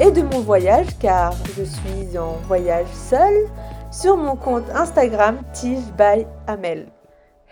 et 0.00 0.12
de 0.12 0.22
mon 0.22 0.40
voyage 0.40 0.96
car 1.00 1.32
je 1.56 1.64
suis 1.64 2.16
en 2.18 2.34
voyage 2.46 2.86
seule 2.92 3.48
sur 3.90 4.16
mon 4.16 4.36
compte 4.36 4.68
Instagram 4.70 5.40
Tige. 5.52 5.82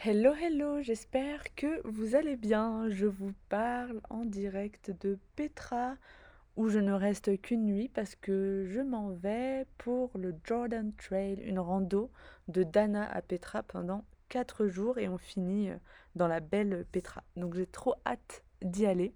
Hello 0.04 0.32
hello, 0.32 0.80
j'espère 0.80 1.42
que 1.56 1.80
vous 1.84 2.14
allez 2.14 2.36
bien. 2.36 2.88
Je 2.88 3.06
vous 3.06 3.32
parle 3.48 4.00
en 4.10 4.24
direct 4.24 4.92
de 5.00 5.18
Petra 5.34 5.94
où 6.54 6.68
je 6.68 6.78
ne 6.78 6.92
reste 6.92 7.40
qu'une 7.42 7.64
nuit 7.64 7.88
parce 7.88 8.14
que 8.14 8.64
je 8.68 8.80
m'en 8.80 9.10
vais 9.10 9.66
pour 9.76 10.12
le 10.14 10.32
Jordan 10.44 10.92
Trail, 10.96 11.40
une 11.44 11.58
rando 11.58 12.10
de 12.46 12.62
Dana 12.62 13.10
à 13.10 13.22
Petra 13.22 13.64
pendant 13.64 14.04
4 14.28 14.68
jours 14.68 14.98
et 14.98 15.08
on 15.08 15.18
finit 15.18 15.70
dans 16.14 16.28
la 16.28 16.38
belle 16.38 16.86
Petra. 16.92 17.24
Donc 17.34 17.54
j'ai 17.54 17.66
trop 17.66 17.96
hâte 18.06 18.44
d'y 18.62 18.86
aller. 18.86 19.14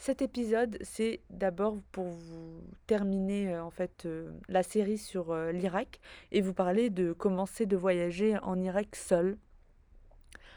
Cet 0.00 0.22
épisode, 0.22 0.78
c'est 0.80 1.20
d'abord 1.28 1.76
pour 1.92 2.06
vous 2.06 2.62
terminer 2.86 3.52
euh, 3.52 3.62
en 3.62 3.68
fait 3.68 4.06
euh, 4.06 4.32
la 4.48 4.62
série 4.62 4.96
sur 4.96 5.30
euh, 5.30 5.52
l'Irak 5.52 6.00
et 6.32 6.40
vous 6.40 6.54
parler 6.54 6.88
de 6.88 7.12
commencer 7.12 7.66
de 7.66 7.76
voyager 7.76 8.38
en 8.38 8.58
Irak 8.62 8.96
seul. 8.96 9.36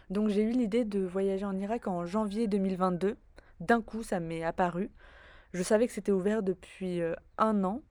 Donc 0.09 0.29
j'ai 0.29 0.43
eu 0.43 0.51
l'idée 0.51 0.85
de 0.85 1.01
voyager 1.01 1.43
en 1.43 1.57
Irak 1.57 1.89
en 1.89 2.05
janvier 2.05 2.47
2022. 2.47 3.17
D'un 3.59 3.81
coup, 3.81 4.01
ça 4.01 4.21
m'est 4.21 4.45
apparu. 4.45 4.89
Je 5.51 5.61
savais 5.61 5.87
que 5.87 5.93
c'était 5.93 6.13
ouvert 6.13 6.41
depuis 6.41 7.01
un 7.37 7.63
an, 7.65 7.81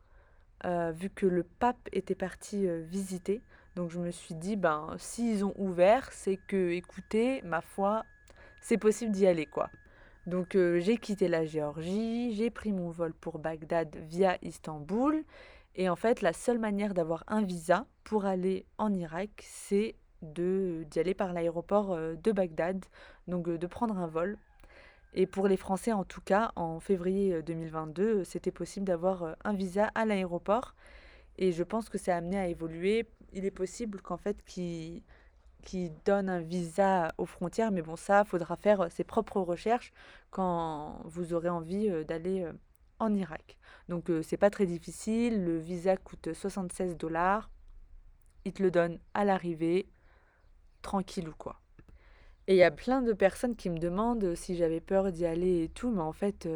vu 0.64 1.10
que 1.10 1.26
le 1.26 1.42
pape 1.42 1.88
était 1.92 2.14
parti 2.14 2.66
visiter. 2.80 3.42
Donc 3.76 3.90
je 3.90 3.98
me 3.98 4.10
suis 4.10 4.34
dit, 4.34 4.56
ben 4.56 4.94
s'ils 4.96 5.44
ont 5.44 5.54
ouvert, 5.58 6.12
c'est 6.12 6.38
que, 6.48 6.70
écoutez, 6.70 7.42
ma 7.42 7.60
foi, 7.60 8.04
c'est 8.62 8.78
possible 8.78 9.12
d'y 9.12 9.26
aller 9.26 9.46
quoi. 9.46 9.68
Donc 10.26 10.54
euh, 10.54 10.78
j'ai 10.78 10.98
quitté 10.98 11.26
la 11.26 11.44
Géorgie, 11.44 12.32
j'ai 12.34 12.50
pris 12.50 12.72
mon 12.72 12.90
vol 12.90 13.12
pour 13.12 13.38
Bagdad 13.38 13.96
via 13.96 14.38
Istanbul. 14.42 15.24
Et 15.74 15.88
en 15.88 15.96
fait, 15.96 16.20
la 16.20 16.32
seule 16.32 16.58
manière 16.58 16.94
d'avoir 16.94 17.24
un 17.26 17.42
visa 17.42 17.86
pour 18.04 18.24
aller 18.24 18.66
en 18.78 18.92
Irak, 18.92 19.30
c'est 19.42 19.96
d'y 20.22 21.00
aller 21.00 21.14
par 21.14 21.32
l'aéroport 21.32 21.92
euh, 21.92 22.14
de 22.14 22.30
Bagdad, 22.30 22.84
donc 23.26 23.48
euh, 23.48 23.58
de 23.58 23.66
prendre 23.66 23.98
un 23.98 24.06
vol. 24.06 24.38
Et 25.14 25.26
pour 25.26 25.48
les 25.48 25.56
Français, 25.56 25.92
en 25.92 26.04
tout 26.04 26.20
cas, 26.20 26.52
en 26.56 26.78
février 26.78 27.42
2022, 27.42 28.24
c'était 28.24 28.52
possible 28.52 28.86
d'avoir 28.86 29.36
un 29.44 29.52
visa 29.52 29.90
à 29.94 30.06
l'aéroport. 30.06 30.74
Et 31.36 31.52
je 31.52 31.62
pense 31.62 31.88
que 31.88 31.98
ça 31.98 32.14
a 32.14 32.18
amené 32.18 32.38
à 32.38 32.46
évoluer. 32.46 33.06
Il 33.34 33.44
est 33.44 33.50
possible 33.50 34.00
qu'en 34.00 34.16
fait, 34.16 34.42
qu'ils 34.44 35.02
qui 35.62 35.90
donne 36.04 36.28
un 36.28 36.40
visa 36.40 37.12
aux 37.18 37.26
frontières, 37.26 37.70
mais 37.70 37.82
bon, 37.82 37.96
ça, 37.96 38.24
faudra 38.24 38.56
faire 38.56 38.82
euh, 38.82 38.88
ses 38.90 39.04
propres 39.04 39.40
recherches 39.40 39.92
quand 40.30 41.00
vous 41.04 41.32
aurez 41.32 41.48
envie 41.48 41.88
euh, 41.88 42.04
d'aller 42.04 42.42
euh, 42.42 42.52
en 42.98 43.14
Irak. 43.14 43.56
Donc, 43.88 44.10
c'est 44.22 44.36
pas 44.36 44.50
très 44.50 44.66
difficile. 44.66 45.44
Le 45.44 45.58
visa 45.58 45.96
coûte 45.96 46.32
76 46.32 46.96
dollars. 46.96 47.50
Il 48.44 48.52
te 48.52 48.62
le 48.62 48.70
donne 48.70 48.98
à 49.14 49.24
l'arrivée, 49.24 49.88
tranquille 50.82 51.28
ou 51.28 51.34
quoi. 51.36 51.60
Et 52.46 52.54
il 52.54 52.58
y 52.58 52.62
a 52.62 52.70
plein 52.70 53.02
de 53.02 53.12
personnes 53.12 53.56
qui 53.56 53.70
me 53.70 53.78
demandent 53.78 54.34
si 54.36 54.56
j'avais 54.56 54.80
peur 54.80 55.10
d'y 55.10 55.26
aller 55.26 55.64
et 55.64 55.68
tout, 55.68 55.90
mais 55.90 56.02
en 56.02 56.12
fait, 56.12 56.48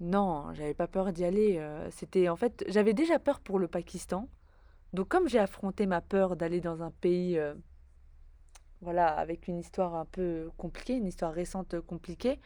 non, 0.00 0.52
j'avais 0.54 0.74
pas 0.74 0.86
peur 0.86 1.12
d'y 1.12 1.24
aller. 1.24 1.62
C'était 1.90 2.30
en 2.30 2.36
fait, 2.36 2.64
j'avais 2.68 2.94
déjà 2.94 3.18
peur 3.18 3.40
pour 3.40 3.58
le 3.58 3.68
Pakistan. 3.68 4.28
Donc 4.92 5.08
comme 5.08 5.28
j'ai 5.28 5.38
affronté 5.38 5.86
ma 5.86 6.00
peur 6.00 6.36
d'aller 6.36 6.60
dans 6.60 6.82
un 6.82 6.90
pays 6.90 7.38
euh, 7.38 7.54
voilà, 8.82 9.08
avec 9.08 9.48
une 9.48 9.58
histoire 9.58 9.94
un 9.94 10.04
peu 10.04 10.50
compliquée, 10.58 10.94
une 10.94 11.06
histoire 11.06 11.32
récente 11.32 11.80
compliquée, 11.80 12.38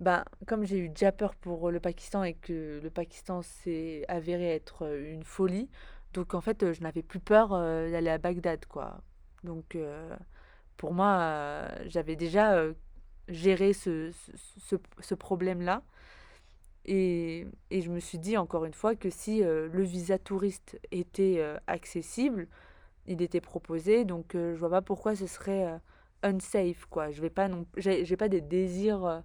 ben, 0.00 0.24
comme 0.46 0.64
j'ai 0.64 0.78
eu 0.78 0.88
déjà 0.88 1.12
peur 1.12 1.34
pour 1.34 1.70
le 1.70 1.80
Pakistan 1.80 2.22
et 2.24 2.34
que 2.34 2.80
le 2.82 2.90
Pakistan 2.90 3.42
s'est 3.42 4.04
avéré 4.08 4.54
être 4.54 4.86
euh, 4.86 5.12
une 5.12 5.24
folie, 5.24 5.68
donc 6.14 6.34
en 6.34 6.40
fait 6.40 6.72
je 6.72 6.82
n'avais 6.82 7.02
plus 7.02 7.20
peur 7.20 7.52
euh, 7.52 7.90
d'aller 7.90 8.10
à 8.10 8.18
Bagdad 8.18 8.64
quoi. 8.66 9.02
Donc 9.44 9.76
pour 10.76 10.92
moi 10.94 11.68
j'avais 11.86 12.16
déjà 12.16 12.60
géré 13.28 13.72
ce, 13.72 14.10
ce 15.00 15.14
problème-là. 15.14 15.82
Et, 16.84 17.46
je 17.70 17.90
me 17.90 18.00
suis 18.00 18.18
dit 18.18 18.36
encore 18.36 18.64
une 18.64 18.74
fois 18.74 18.96
que 18.96 19.10
si 19.10 19.42
euh, 19.42 19.68
le 19.72 19.82
visa 19.82 20.18
touriste 20.18 20.78
était 20.90 21.36
euh, 21.38 21.58
accessible, 21.66 22.48
il 23.06 23.22
était 23.22 23.40
proposé, 23.40 24.04
donc 24.04 24.34
euh, 24.34 24.54
je 24.54 24.60
vois 24.60 24.70
pas 24.70 24.82
pourquoi 24.82 25.14
ce 25.16 25.26
serait 25.26 25.80
unsafe 26.22 26.86
quoi. 26.86 27.10
Je 27.10 27.20
vais 27.20 27.30
pas 27.30 27.48
non, 27.48 27.66
j'ai 27.76 28.16
pas 28.16 28.28
des 28.28 28.40
désirs 28.40 29.22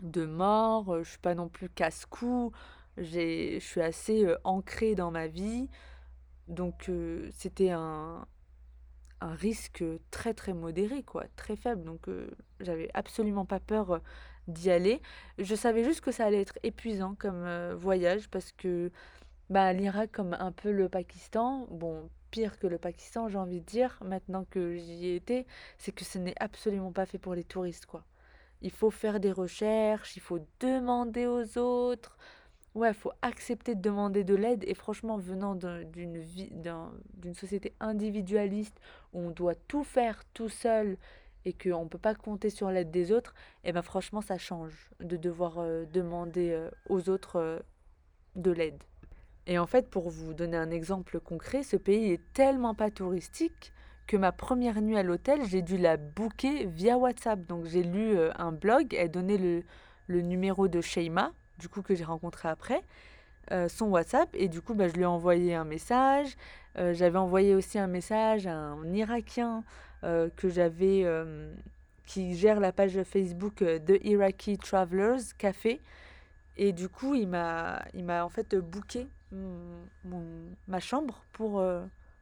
de 0.00 0.24
mort, 0.26 1.02
je 1.02 1.10
suis 1.10 1.18
pas 1.18 1.34
non 1.34 1.48
plus 1.48 1.68
casse-cou, 1.68 2.52
je 2.96 3.58
suis 3.60 3.80
assez 3.80 4.26
ancrée 4.44 4.94
dans 4.94 5.10
ma 5.10 5.26
vie, 5.26 5.68
donc 6.48 6.90
c'était 7.32 7.70
un, 7.70 8.26
un 9.20 9.34
risque 9.34 9.84
très 10.10 10.34
très 10.34 10.52
modéré 10.52 11.02
quoi, 11.02 11.24
très 11.36 11.56
faible, 11.56 11.84
donc 11.84 12.08
j'avais 12.60 12.90
absolument 12.94 13.46
pas 13.46 13.60
peur 13.60 14.00
d'y 14.48 14.70
aller. 14.70 15.00
Je 15.38 15.54
savais 15.54 15.84
juste 15.84 16.00
que 16.00 16.12
ça 16.12 16.26
allait 16.26 16.40
être 16.40 16.58
épuisant 16.62 17.14
comme 17.18 17.44
euh, 17.44 17.74
voyage 17.76 18.28
parce 18.28 18.52
que 18.52 18.90
bah, 19.50 19.72
l'Irak, 19.72 20.12
comme 20.12 20.34
un 20.38 20.52
peu 20.52 20.70
le 20.70 20.88
Pakistan, 20.88 21.66
bon, 21.70 22.08
pire 22.30 22.58
que 22.58 22.66
le 22.66 22.78
Pakistan, 22.78 23.28
j'ai 23.28 23.38
envie 23.38 23.60
de 23.60 23.66
dire, 23.66 23.98
maintenant 24.04 24.44
que 24.50 24.76
j'y 24.76 25.06
ai 25.06 25.16
été, 25.16 25.46
c'est 25.78 25.92
que 25.92 26.04
ce 26.04 26.18
n'est 26.18 26.34
absolument 26.40 26.92
pas 26.92 27.06
fait 27.06 27.18
pour 27.18 27.34
les 27.34 27.44
touristes, 27.44 27.86
quoi. 27.86 28.04
Il 28.62 28.70
faut 28.70 28.90
faire 28.90 29.20
des 29.20 29.32
recherches, 29.32 30.16
il 30.16 30.20
faut 30.20 30.38
demander 30.60 31.26
aux 31.26 31.58
autres. 31.58 32.18
Ouais, 32.74 32.90
il 32.90 32.94
faut 32.94 33.12
accepter 33.22 33.74
de 33.74 33.80
demander 33.80 34.22
de 34.22 34.34
l'aide. 34.34 34.64
Et 34.66 34.74
franchement, 34.74 35.16
venant 35.16 35.54
d'une 35.54 36.22
d'une 37.14 37.34
société 37.34 37.74
individualiste 37.80 38.78
où 39.12 39.20
on 39.20 39.30
doit 39.30 39.54
tout 39.54 39.82
faire 39.82 40.22
tout 40.34 40.50
seul 40.50 40.98
et 41.44 41.52
qu'on 41.52 41.84
ne 41.84 41.88
peut 41.88 41.98
pas 41.98 42.14
compter 42.14 42.50
sur 42.50 42.70
l'aide 42.70 42.90
des 42.90 43.12
autres, 43.12 43.34
et 43.64 43.70
eh 43.70 43.72
ben 43.72 43.82
franchement 43.82 44.20
ça 44.20 44.38
change 44.38 44.90
de 45.00 45.16
devoir 45.16 45.58
euh, 45.58 45.84
demander 45.92 46.50
euh, 46.50 46.70
aux 46.88 47.08
autres 47.08 47.36
euh, 47.36 47.58
de 48.36 48.50
l'aide. 48.50 48.82
Et 49.46 49.58
en 49.58 49.66
fait, 49.66 49.88
pour 49.88 50.10
vous 50.10 50.34
donner 50.34 50.56
un 50.56 50.70
exemple 50.70 51.18
concret, 51.18 51.62
ce 51.62 51.76
pays 51.76 52.12
est 52.12 52.20
tellement 52.34 52.74
pas 52.74 52.90
touristique 52.90 53.72
que 54.06 54.16
ma 54.16 54.32
première 54.32 54.80
nuit 54.82 54.96
à 54.96 55.02
l'hôtel, 55.02 55.44
j'ai 55.44 55.62
dû 55.62 55.76
la 55.78 55.96
booker 55.96 56.66
via 56.66 56.98
WhatsApp. 56.98 57.46
Donc 57.46 57.64
j'ai 57.64 57.82
lu 57.82 58.18
un 58.36 58.52
blog, 58.52 58.94
elle 58.94 59.10
donnait 59.10 59.38
le, 59.38 59.62
le 60.08 60.20
numéro 60.20 60.68
de 60.68 60.80
Sheima, 60.80 61.32
du 61.58 61.68
coup 61.68 61.80
que 61.82 61.94
j'ai 61.94 62.04
rencontré 62.04 62.48
après, 62.48 62.82
son 63.68 63.86
WhatsApp, 63.86 64.28
et 64.34 64.48
du 64.48 64.60
coup 64.60 64.74
bah, 64.74 64.88
je 64.88 64.94
lui 64.94 65.02
ai 65.02 65.06
envoyé 65.06 65.54
un 65.54 65.64
message. 65.64 66.36
J'avais 66.76 67.18
envoyé 67.18 67.54
aussi 67.54 67.78
un 67.78 67.86
message 67.86 68.46
à 68.46 68.54
un 68.54 68.92
Irakien 68.92 69.64
que 70.02 70.48
j'avais, 70.48 71.02
euh, 71.04 71.52
qui 72.06 72.34
gère 72.34 72.60
la 72.60 72.72
page 72.72 73.02
Facebook 73.04 73.62
euh, 73.62 73.78
The 73.78 74.04
Iraqi 74.04 74.58
Travelers 74.58 75.34
Café. 75.38 75.80
Et 76.56 76.72
du 76.72 76.88
coup, 76.88 77.14
il 77.14 77.28
m'a, 77.28 77.82
il 77.94 78.04
m'a 78.04 78.24
en 78.24 78.28
fait 78.28 78.54
booké 78.54 79.08
ma 80.66 80.80
chambre 80.80 81.22
pour, 81.32 81.64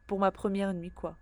pour 0.07 0.19
ma 0.19 0.31
première 0.31 0.75
nuit, 0.75 0.91
quoi. 0.91 1.17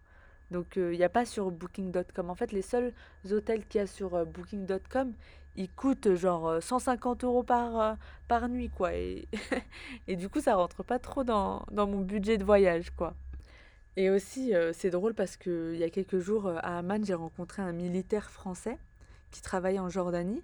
Donc, 0.50 0.74
il 0.76 0.90
n'y 0.90 1.04
a 1.04 1.08
pas 1.08 1.24
sur 1.24 1.50
booking.com. 1.50 2.28
En 2.28 2.34
fait, 2.34 2.52
les 2.52 2.60
seuls 2.60 2.92
hôtels 3.30 3.64
qu'il 3.66 3.80
y 3.80 3.84
a 3.84 3.86
sur 3.86 4.26
booking.com, 4.26 5.12
ils 5.54 5.70
coûtent 5.70 6.14
genre 6.14 6.60
150 6.60 7.24
euros 7.24 7.44
par, 7.44 7.96
par 8.28 8.48
nuit, 8.48 8.68
quoi. 8.68 8.94
Et, 8.94 9.28
et 10.08 10.16
du 10.16 10.28
coup, 10.28 10.40
ça 10.40 10.56
rentre 10.56 10.82
pas 10.82 10.98
trop 10.98 11.24
dans, 11.24 11.64
dans 11.70 11.86
mon 11.86 12.00
budget 12.00 12.36
de 12.36 12.44
voyage, 12.44 12.90
quoi. 12.90 13.14
Et 13.96 14.10
aussi, 14.10 14.54
euh, 14.54 14.72
c'est 14.74 14.90
drôle 14.90 15.14
parce 15.14 15.36
qu'il 15.36 15.76
y 15.76 15.84
a 15.84 15.90
quelques 15.90 16.18
jours, 16.18 16.46
euh, 16.46 16.56
à 16.62 16.78
Amman, 16.78 17.04
j'ai 17.04 17.14
rencontré 17.14 17.62
un 17.62 17.72
militaire 17.72 18.30
français 18.30 18.78
qui 19.30 19.40
travaille 19.40 19.78
en 19.80 19.88
Jordanie. 19.88 20.42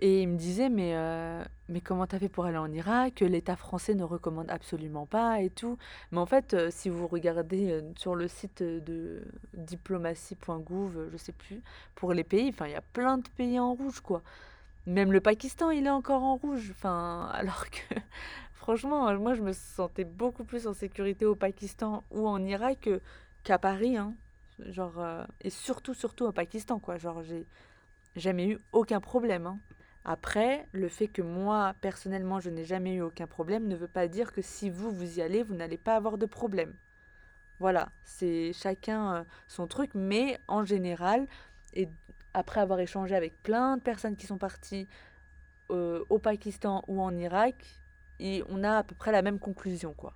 Et 0.00 0.22
il 0.22 0.28
me 0.28 0.36
disait, 0.36 0.70
mais, 0.70 0.96
euh, 0.96 1.44
mais 1.68 1.80
comment 1.82 2.06
t'as 2.06 2.18
fait 2.18 2.30
pour 2.30 2.46
aller 2.46 2.56
en 2.56 2.72
Irak? 2.72 3.20
L'État 3.20 3.54
français 3.54 3.94
ne 3.94 4.02
recommande 4.02 4.50
absolument 4.50 5.06
pas 5.06 5.40
et 5.42 5.50
tout. 5.50 5.76
Mais 6.10 6.18
en 6.18 6.26
fait, 6.26 6.56
si 6.70 6.88
vous 6.88 7.06
regardez 7.06 7.82
sur 7.96 8.14
le 8.14 8.26
site 8.26 8.62
de 8.62 9.22
diplomatie.gouv, 9.54 11.10
je 11.12 11.16
sais 11.18 11.32
plus, 11.32 11.60
pour 11.94 12.14
les 12.14 12.24
pays, 12.24 12.54
il 12.60 12.70
y 12.70 12.74
a 12.74 12.80
plein 12.80 13.18
de 13.18 13.28
pays 13.36 13.60
en 13.60 13.74
rouge, 13.74 14.00
quoi. 14.00 14.22
Même 14.86 15.12
le 15.12 15.20
Pakistan, 15.20 15.70
il 15.70 15.86
est 15.86 15.90
encore 15.90 16.22
en 16.22 16.36
rouge. 16.36 16.72
Alors 16.82 17.66
que 17.70 17.94
Franchement, 18.60 19.18
moi, 19.18 19.32
je 19.32 19.40
me 19.40 19.52
sentais 19.52 20.04
beaucoup 20.04 20.44
plus 20.44 20.66
en 20.66 20.74
sécurité 20.74 21.24
au 21.24 21.34
Pakistan 21.34 22.04
ou 22.10 22.28
en 22.28 22.44
Irak 22.44 22.90
qu'à 23.42 23.58
Paris. 23.58 23.96
Hein. 23.96 24.12
Genre, 24.58 25.02
et 25.40 25.48
surtout, 25.48 25.94
surtout 25.94 26.26
au 26.26 26.32
Pakistan, 26.32 26.78
quoi. 26.78 26.98
Genre, 26.98 27.22
j'ai 27.22 27.46
jamais 28.16 28.48
eu 28.48 28.58
aucun 28.72 29.00
problème. 29.00 29.46
Hein. 29.46 29.58
Après, 30.04 30.66
le 30.72 30.88
fait 30.88 31.08
que 31.08 31.22
moi, 31.22 31.74
personnellement, 31.80 32.38
je 32.38 32.50
n'ai 32.50 32.66
jamais 32.66 32.96
eu 32.96 33.00
aucun 33.00 33.26
problème 33.26 33.66
ne 33.66 33.76
veut 33.76 33.88
pas 33.88 34.08
dire 34.08 34.30
que 34.30 34.42
si 34.42 34.68
vous, 34.68 34.90
vous 34.90 35.18
y 35.18 35.22
allez, 35.22 35.42
vous 35.42 35.54
n'allez 35.54 35.78
pas 35.78 35.96
avoir 35.96 36.18
de 36.18 36.26
problème. 36.26 36.74
Voilà, 37.60 37.88
c'est 38.04 38.52
chacun 38.52 39.14
euh, 39.14 39.24
son 39.48 39.66
truc, 39.66 39.92
mais 39.94 40.38
en 40.48 40.66
général, 40.66 41.26
et 41.72 41.88
après 42.34 42.60
avoir 42.60 42.78
échangé 42.80 43.14
avec 43.14 43.42
plein 43.42 43.78
de 43.78 43.82
personnes 43.82 44.16
qui 44.16 44.26
sont 44.26 44.36
parties 44.36 44.86
euh, 45.70 46.04
au 46.10 46.18
Pakistan 46.18 46.84
ou 46.88 47.00
en 47.00 47.16
Irak, 47.16 47.79
et 48.20 48.44
on 48.48 48.62
a 48.62 48.78
à 48.78 48.82
peu 48.84 48.94
près 48.94 49.12
la 49.12 49.22
même 49.22 49.38
conclusion, 49.38 49.94
quoi. 49.96 50.12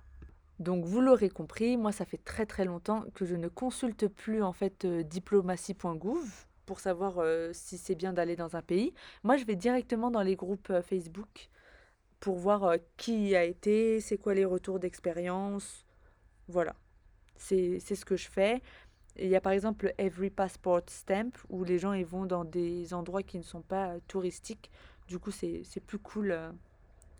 Donc 0.59 0.85
vous 0.85 1.01
l'aurez 1.01 1.29
compris, 1.29 1.75
moi 1.75 1.91
ça 1.91 2.05
fait 2.05 2.23
très 2.23 2.45
très 2.45 2.63
longtemps 2.63 3.03
que 3.13 3.25
je 3.25 3.35
ne 3.35 3.49
consulte 3.49 4.07
plus 4.07 4.41
en 4.41 4.53
fait 4.53 4.85
euh, 4.85 5.03
diplomatie.gouv 5.03 6.45
pour 6.65 6.79
savoir 6.79 7.19
euh, 7.19 7.51
si 7.53 7.77
c'est 7.77 7.95
bien 7.95 8.13
d'aller 8.13 8.35
dans 8.35 8.55
un 8.55 8.61
pays. 8.61 8.93
Moi, 9.23 9.37
je 9.37 9.45
vais 9.45 9.55
directement 9.55 10.11
dans 10.11 10.21
les 10.21 10.35
groupes 10.35 10.69
euh, 10.69 10.81
Facebook 10.81 11.49
pour 12.19 12.37
voir 12.37 12.63
euh, 12.63 12.77
qui 12.97 13.29
y 13.29 13.35
a 13.35 13.43
été, 13.43 14.01
c'est 14.01 14.17
quoi 14.17 14.33
les 14.33 14.45
retours 14.45 14.79
d'expérience. 14.79 15.85
Voilà, 16.47 16.75
c'est 17.37 17.79
ce 17.79 18.05
que 18.05 18.15
je 18.15 18.29
fais. 18.29 18.61
Il 19.17 19.27
y 19.29 19.35
a 19.35 19.41
par 19.41 19.53
exemple 19.53 19.93
Every 19.97 20.29
Passport 20.29 20.81
Stamp 20.87 21.31
où 21.49 21.63
les 21.63 21.79
gens 21.79 21.93
ils 21.93 22.05
vont 22.05 22.25
dans 22.25 22.43
des 22.43 22.93
endroits 22.93 23.23
qui 23.23 23.37
ne 23.37 23.43
sont 23.43 23.61
pas 23.61 23.95
touristiques. 24.07 24.69
Du 25.07 25.19
coup, 25.19 25.31
c'est 25.31 25.63
plus 25.85 25.99
cool 25.99 26.37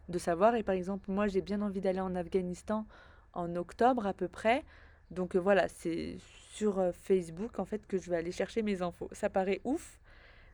de 0.09 0.17
savoir. 0.17 0.55
Et 0.55 0.63
par 0.63 0.75
exemple, 0.75 1.11
moi, 1.11 1.27
j'ai 1.27 1.41
bien 1.41 1.61
envie 1.61 1.81
d'aller 1.81 1.99
en 2.01 2.15
Afghanistan 2.15 2.85
en 3.33 3.55
octobre 3.55 4.07
à 4.07 4.13
peu 4.13 4.27
près. 4.27 4.63
Donc 5.11 5.35
voilà, 5.35 5.67
c'est 5.67 6.17
sur 6.51 6.81
Facebook 6.93 7.59
en 7.59 7.65
fait 7.65 7.85
que 7.85 7.97
je 7.97 8.09
vais 8.09 8.17
aller 8.17 8.31
chercher 8.31 8.63
mes 8.63 8.81
infos. 8.81 9.09
Ça 9.11 9.29
paraît 9.29 9.61
ouf, 9.63 9.99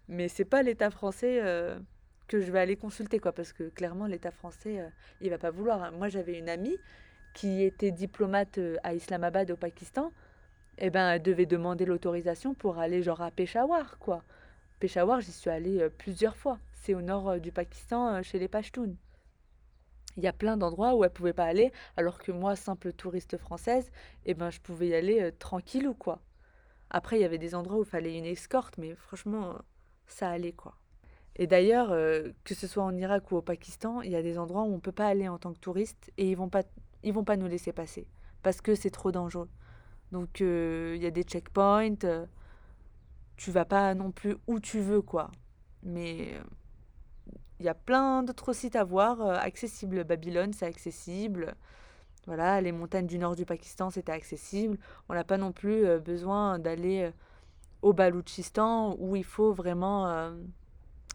mais 0.09 0.27
c'est 0.27 0.45
pas 0.45 0.61
l'État 0.61 0.89
français 0.89 1.41
que 2.27 2.41
je 2.41 2.51
vais 2.51 2.59
aller 2.59 2.75
consulter 2.75 3.19
quoi, 3.19 3.31
parce 3.31 3.53
que 3.53 3.69
clairement 3.69 4.07
l'État 4.07 4.31
français 4.31 4.83
il 5.21 5.29
va 5.29 5.37
pas 5.37 5.51
vouloir. 5.51 5.83
Hein. 5.83 5.91
Moi 5.91 6.09
j'avais 6.09 6.37
une 6.37 6.49
amie 6.49 6.77
qui 7.33 7.63
était 7.63 7.91
diplomate 7.91 8.59
à 8.83 8.93
Islamabad 8.93 9.51
au 9.51 9.55
Pakistan, 9.55 10.11
et 10.77 10.87
eh 10.87 10.89
ben 10.89 11.11
elle 11.11 11.21
devait 11.21 11.45
demander 11.45 11.85
l'autorisation 11.85 12.53
pour 12.53 12.77
aller 12.79 13.03
genre 13.03 13.21
à 13.21 13.31
Peshawar 13.31 13.99
quoi. 13.99 14.23
Peshawar 14.79 15.21
j'y 15.21 15.31
suis 15.31 15.49
allée 15.49 15.87
plusieurs 15.97 16.35
fois. 16.35 16.59
C'est 16.73 16.93
au 16.93 17.01
nord 17.01 17.39
du 17.39 17.51
Pakistan 17.51 18.21
chez 18.23 18.39
les 18.39 18.47
Pashtuns 18.47 18.95
il 20.17 20.23
y 20.23 20.27
a 20.27 20.33
plein 20.33 20.57
d'endroits 20.57 20.95
où 20.95 21.03
elle 21.03 21.11
pouvait 21.11 21.33
pas 21.33 21.45
aller, 21.45 21.71
alors 21.97 22.19
que 22.19 22.31
moi, 22.31 22.55
simple 22.55 22.93
touriste 22.93 23.37
française, 23.37 23.91
eh 24.25 24.33
ben, 24.33 24.49
je 24.49 24.59
pouvais 24.59 24.89
y 24.89 24.95
aller 24.95 25.31
tranquille 25.39 25.87
ou 25.87 25.93
quoi. 25.93 26.19
Après, 26.89 27.17
il 27.17 27.21
y 27.21 27.25
avait 27.25 27.37
des 27.37 27.55
endroits 27.55 27.77
où 27.77 27.83
il 27.83 27.89
fallait 27.89 28.17
une 28.17 28.25
escorte, 28.25 28.77
mais 28.77 28.95
franchement, 28.95 29.55
ça 30.07 30.29
allait 30.29 30.51
quoi. 30.51 30.75
Et 31.37 31.47
d'ailleurs, 31.47 31.89
que 32.43 32.53
ce 32.53 32.67
soit 32.67 32.83
en 32.83 32.95
Irak 32.95 33.31
ou 33.31 33.37
au 33.37 33.41
Pakistan, 33.41 34.01
il 34.01 34.11
y 34.11 34.15
a 34.15 34.21
des 34.21 34.37
endroits 34.37 34.63
où 34.63 34.73
on 34.73 34.79
peut 34.79 34.91
pas 34.91 35.07
aller 35.07 35.27
en 35.29 35.37
tant 35.37 35.53
que 35.53 35.59
touriste 35.59 36.11
et 36.17 36.29
ils 36.29 36.35
vont 36.35 36.49
pas, 36.49 36.63
ils 37.03 37.13
vont 37.13 37.23
pas 37.23 37.37
nous 37.37 37.47
laisser 37.47 37.71
passer 37.71 38.07
parce 38.43 38.61
que 38.61 38.75
c'est 38.75 38.89
trop 38.89 39.11
dangereux. 39.11 39.49
Donc 40.11 40.41
il 40.41 40.97
y 40.97 41.05
a 41.05 41.11
des 41.11 41.23
checkpoints. 41.23 42.27
tu 43.37 43.51
vas 43.51 43.65
pas 43.65 43.93
non 43.95 44.11
plus 44.11 44.35
où 44.47 44.59
tu 44.59 44.79
veux 44.81 45.01
quoi. 45.01 45.31
Mais 45.83 46.33
il 47.61 47.65
y 47.65 47.69
a 47.69 47.75
plein 47.75 48.23
d'autres 48.23 48.53
sites 48.53 48.75
à 48.75 48.83
voir, 48.83 49.21
euh, 49.21 49.35
accessibles. 49.35 50.03
Babylone, 50.03 50.51
c'est 50.51 50.65
accessible. 50.65 51.55
Voilà, 52.25 52.59
les 52.59 52.71
montagnes 52.71 53.05
du 53.05 53.19
nord 53.19 53.35
du 53.35 53.45
Pakistan, 53.45 53.91
c'était 53.91 54.11
accessible. 54.11 54.79
On 55.09 55.13
n'a 55.13 55.23
pas 55.23 55.37
non 55.37 55.51
plus 55.51 55.85
euh, 55.85 55.99
besoin 55.99 56.57
d'aller 56.57 57.03
euh, 57.03 57.11
au 57.83 57.93
Baloutchistan 57.93 58.95
où 58.97 59.15
il 59.15 59.23
faut 59.23 59.53
vraiment 59.53 60.31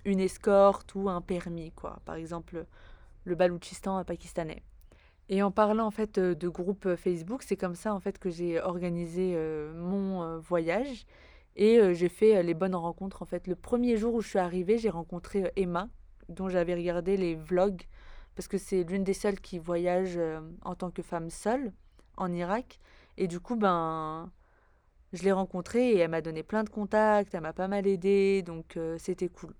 une 0.05 0.21
escorte 0.21 0.95
ou 0.95 1.09
un 1.09 1.21
permis, 1.21 1.73
quoi. 1.73 1.99
Par 2.05 2.15
exemple, 2.15 2.65
le 3.25 3.35
Baloutchistan 3.35 4.05
pakistanais. 4.05 4.63
Et 5.29 5.43
en 5.43 5.51
parlant 5.51 5.87
en 5.87 5.91
fait 5.91 6.19
de 6.19 6.49
groupe 6.49 6.95
Facebook, 6.97 7.43
c'est 7.43 7.57
comme 7.57 7.75
ça 7.77 7.95
en 7.95 8.01
fait 8.01 8.19
que 8.19 8.31
j'ai 8.31 8.61
organisé 8.61 9.37
mon 9.77 10.39
voyage 10.39 11.07
et 11.55 11.95
j'ai 11.95 12.09
fait 12.09 12.43
les 12.43 12.55
bonnes 12.55 12.75
rencontres. 12.75 13.23
En 13.23 13.27
fait, 13.27 13.47
le 13.47 13.55
premier 13.55 13.97
jour 13.97 14.15
où 14.15 14.21
je 14.21 14.29
suis 14.29 14.41
arrivée, 14.41 14.77
j'ai 14.77 14.91
rencontré 14.91 15.53
Emma, 15.55 15.89
dont 16.29 16.49
j'avais 16.49 16.75
regardé 16.75 17.17
les 17.17 17.35
vlogs, 17.35 17.83
parce 18.35 18.49
que 18.49 18.59
c'est 18.59 18.85
l'une 18.85 19.05
des 19.05 19.15
seules 19.15 19.41
qui 19.41 19.59
voyage 19.59 20.15
euh, 20.17 20.41
en 20.65 20.75
tant 20.75 20.91
que 20.91 21.03
femme 21.03 21.31
seule 21.31 21.73
en 22.17 22.33
Irak. 22.33 22.79
Et 23.17 23.29
du 23.29 23.41
coup, 23.41 23.57
ben, 23.57 24.31
je 25.13 25.23
l'ai 25.23 25.33
rencontrée 25.33 25.93
et 25.93 25.99
elle 25.99 26.11
m'a 26.11 26.21
donné 26.21 26.43
plein 26.43 26.65
de 26.65 26.69
contacts, 26.69 27.35
elle 27.35 27.41
m'a 27.41 27.53
pas 27.53 27.69
mal 27.69 27.87
aidé, 27.87 28.43
donc 28.43 28.77
euh, 28.77 28.97
c'était 28.99 29.29
cool. 29.29 29.55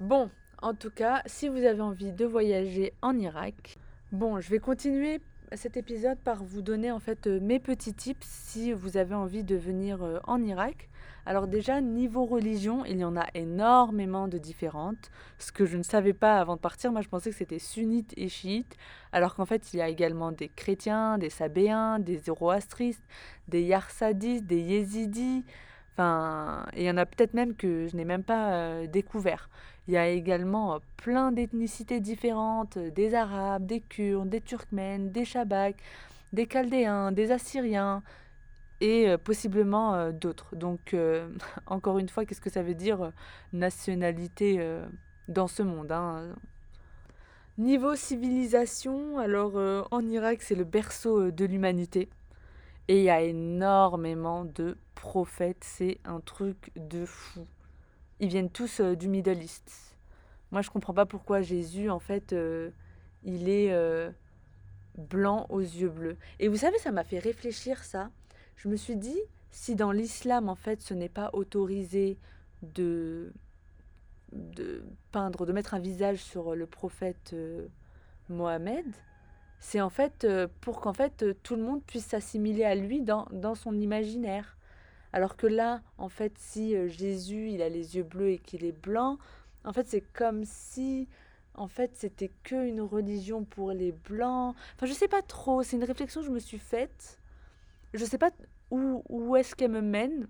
Bon, 0.00 0.30
en 0.60 0.74
tout 0.74 0.90
cas, 0.90 1.22
si 1.26 1.48
vous 1.48 1.64
avez 1.64 1.80
envie 1.80 2.12
de 2.12 2.24
voyager 2.24 2.92
en 3.02 3.18
Irak, 3.18 3.76
bon, 4.12 4.40
je 4.40 4.50
vais 4.50 4.60
continuer 4.60 5.20
cet 5.54 5.76
épisode 5.76 6.18
par 6.18 6.42
vous 6.44 6.62
donner 6.62 6.90
en 6.90 7.00
fait 7.00 7.26
euh, 7.26 7.40
mes 7.40 7.58
petits 7.58 7.94
tips 7.94 8.26
si 8.26 8.72
vous 8.72 8.96
avez 8.96 9.14
envie 9.14 9.44
de 9.44 9.56
venir 9.56 10.20
en 10.24 10.42
Irak. 10.42 10.88
Alors 11.24 11.46
déjà, 11.46 11.80
niveau 11.80 12.24
religion, 12.24 12.84
il 12.84 12.98
y 12.98 13.04
en 13.04 13.16
a 13.16 13.26
énormément 13.34 14.26
de 14.26 14.38
différentes. 14.38 15.10
Ce 15.38 15.52
que 15.52 15.66
je 15.66 15.76
ne 15.76 15.84
savais 15.84 16.12
pas 16.12 16.38
avant 16.38 16.56
de 16.56 16.60
partir, 16.60 16.90
moi 16.90 17.00
je 17.00 17.08
pensais 17.08 17.30
que 17.30 17.36
c'était 17.36 17.60
sunnite 17.60 18.12
et 18.16 18.28
chiite, 18.28 18.76
alors 19.12 19.36
qu'en 19.36 19.46
fait 19.46 19.72
il 19.72 19.76
y 19.78 19.82
a 19.82 19.88
également 19.88 20.32
des 20.32 20.48
chrétiens, 20.48 21.18
des 21.18 21.30
sabéens, 21.30 22.00
des 22.00 22.18
zoroastristes, 22.18 23.04
des 23.48 23.62
yarsadistes, 23.62 24.46
des 24.46 24.60
yézidis. 24.60 25.44
Enfin, 25.94 26.66
il 26.76 26.82
y 26.82 26.90
en 26.90 26.96
a 26.96 27.06
peut-être 27.06 27.34
même 27.34 27.54
que 27.54 27.86
je 27.86 27.96
n'ai 27.96 28.04
même 28.04 28.24
pas 28.24 28.54
euh, 28.54 28.86
découvert. 28.86 29.48
Il 29.88 29.94
y 29.94 29.96
a 29.96 30.08
également 30.08 30.74
euh, 30.74 30.78
plein 30.96 31.32
d'ethnicités 31.32 32.00
différentes, 32.00 32.78
euh, 32.78 32.90
des 32.90 33.14
Arabes, 33.14 33.66
des 33.66 33.80
Kurdes, 33.80 34.28
des 34.28 34.40
Turkmènes, 34.40 35.12
des 35.12 35.24
Chabaks, 35.24 35.76
des 36.32 36.46
Chaldéens, 36.46 37.12
des 37.12 37.30
Assyriens, 37.30 38.02
et 38.82 39.08
euh, 39.08 39.16
possiblement 39.16 39.94
euh, 39.94 40.10
d'autres. 40.10 40.56
Donc, 40.56 40.92
euh, 40.92 41.28
encore 41.66 41.98
une 41.98 42.08
fois, 42.08 42.26
qu'est-ce 42.26 42.40
que 42.40 42.50
ça 42.50 42.62
veut 42.62 42.74
dire 42.74 43.12
nationalité 43.52 44.60
dans 45.28 45.46
ce 45.46 45.62
monde 45.62 45.92
hein 45.92 46.34
Niveau 47.58 47.94
civilisation, 47.94 49.18
alors 49.18 49.86
en 49.90 50.06
Irak, 50.08 50.42
c'est 50.42 50.54
le 50.54 50.64
berceau 50.64 51.30
de 51.30 51.44
l'humanité. 51.44 52.08
Et 52.88 52.98
il 52.98 53.04
y 53.04 53.10
a 53.10 53.20
énormément 53.20 54.44
de 54.44 54.76
prophètes, 54.94 55.62
c'est 55.62 55.98
un 56.04 56.20
truc 56.20 56.72
de 56.76 57.04
fou. 57.04 57.46
Ils 58.20 58.28
viennent 58.28 58.50
tous 58.50 58.80
du 58.80 59.08
Middle 59.08 59.42
East. 59.42 59.96
Moi, 60.50 60.62
je 60.62 60.70
comprends 60.70 60.94
pas 60.94 61.06
pourquoi 61.06 61.42
Jésus, 61.42 61.90
en 61.90 62.00
fait, 62.00 62.34
il 63.22 63.48
est 63.48 63.72
blanc 64.96 65.46
aux 65.50 65.60
yeux 65.60 65.90
bleus. 65.90 66.16
Et 66.40 66.48
vous 66.48 66.56
savez, 66.56 66.78
ça 66.78 66.90
m'a 66.90 67.04
fait 67.04 67.18
réfléchir 67.18 67.84
ça 67.84 68.10
je 68.56 68.68
me 68.68 68.76
suis 68.76 68.96
dit, 68.96 69.20
si 69.50 69.74
dans 69.74 69.92
l'islam, 69.92 70.48
en 70.48 70.54
fait, 70.54 70.80
ce 70.82 70.94
n'est 70.94 71.08
pas 71.08 71.30
autorisé 71.32 72.18
de, 72.62 73.32
de 74.32 74.84
peindre, 75.10 75.46
de 75.46 75.52
mettre 75.52 75.74
un 75.74 75.80
visage 75.80 76.18
sur 76.18 76.54
le 76.54 76.66
prophète 76.66 77.30
euh, 77.34 77.68
Mohammed, 78.28 78.86
c'est 79.60 79.80
en 79.80 79.90
fait 79.90 80.24
euh, 80.24 80.48
pour 80.60 80.80
qu'en 80.80 80.92
fait 80.92 81.24
tout 81.42 81.54
le 81.54 81.62
monde 81.62 81.82
puisse 81.84 82.06
s'assimiler 82.06 82.64
à 82.64 82.74
lui 82.74 83.00
dans, 83.00 83.26
dans, 83.30 83.54
son 83.54 83.78
imaginaire. 83.78 84.56
Alors 85.12 85.36
que 85.36 85.46
là, 85.46 85.82
en 85.98 86.08
fait, 86.08 86.32
si 86.38 86.74
euh, 86.74 86.88
Jésus, 86.88 87.50
il 87.50 87.62
a 87.62 87.68
les 87.68 87.96
yeux 87.96 88.02
bleus 88.02 88.30
et 88.30 88.38
qu'il 88.38 88.64
est 88.64 88.72
blanc, 88.72 89.18
en 89.64 89.72
fait, 89.72 89.86
c'est 89.86 90.00
comme 90.00 90.44
si 90.44 91.08
en 91.54 91.68
fait, 91.68 91.90
c'était 91.94 92.32
que 92.42 92.66
une 92.66 92.80
religion 92.80 93.44
pour 93.44 93.72
les 93.72 93.92
blancs. 93.92 94.56
Enfin, 94.74 94.86
je 94.86 94.92
sais 94.92 95.08
pas 95.08 95.20
trop, 95.20 95.62
c'est 95.62 95.76
une 95.76 95.84
réflexion 95.84 96.22
que 96.22 96.26
je 96.26 96.32
me 96.32 96.38
suis 96.38 96.58
faite 96.58 97.20
je 97.94 98.04
sais 98.04 98.18
pas 98.18 98.30
où, 98.70 99.02
où 99.08 99.36
est-ce 99.36 99.54
qu'elle 99.54 99.70
me 99.70 99.82
mène, 99.82 100.28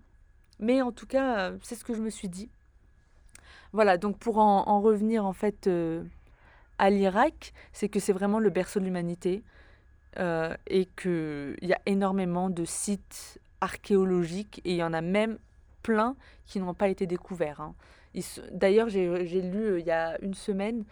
mais 0.58 0.82
en 0.82 0.92
tout 0.92 1.06
cas, 1.06 1.38
euh, 1.38 1.58
c'est 1.62 1.74
ce 1.74 1.84
que 1.84 1.94
je 1.94 2.00
me 2.00 2.10
suis 2.10 2.28
dit. 2.28 2.50
Voilà, 3.72 3.96
donc 3.96 4.18
pour 4.18 4.38
en, 4.38 4.80
revenir 4.80 5.24
en 5.24 5.32
fait 5.32 5.66
euh, 5.66 6.04
à 6.78 6.90
l'Irak, 6.90 7.52
c'est 7.72 7.88
que 7.88 8.00
c'est 8.00 8.12
vraiment 8.12 8.38
le 8.38 8.50
berceau 8.50 8.80
de 8.80 8.84
l'humanité 8.84 9.42
euh, 10.18 10.54
et 10.66 10.84
qu'il 10.84 11.56
y 11.62 11.72
a 11.72 11.80
énormément 11.86 12.50
de 12.50 12.64
sites 12.64 13.40
archéologiques 13.62 14.60
et 14.64 14.72
il 14.72 14.76
y 14.76 14.82
en 14.82 14.92
a 14.92 15.00
même 15.00 15.38
plein 15.82 16.16
qui 16.44 16.60
n'ont 16.60 16.74
pas 16.74 16.88
été 16.88 17.06
découverts. 17.06 17.60
Hein. 17.60 17.74
D'ailleurs, 18.52 18.90
j'ai 18.90 19.40
lu 19.40 19.80
il 19.80 19.86
y 19.86 19.90
a 19.90 20.20
une 20.20 20.34
semaine 20.34 20.84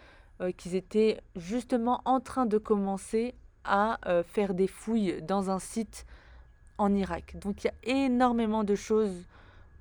qu'ils 0.57 0.73
étaient 0.73 1.21
justement 1.35 2.01
en 2.05 2.19
train 2.19 2.47
de 2.47 2.57
commencer 2.57 3.35
à 3.63 3.99
faire 4.25 4.55
des 4.55 4.65
fouilles 4.65 5.21
dans 5.21 5.51
un 5.51 5.59
site 5.59 6.07
en 6.81 6.93
Irak. 6.93 7.35
Donc 7.43 7.63
il 7.63 7.67
y 7.67 7.69
a 7.69 8.05
énormément 8.05 8.63
de 8.63 8.75
choses 8.75 9.15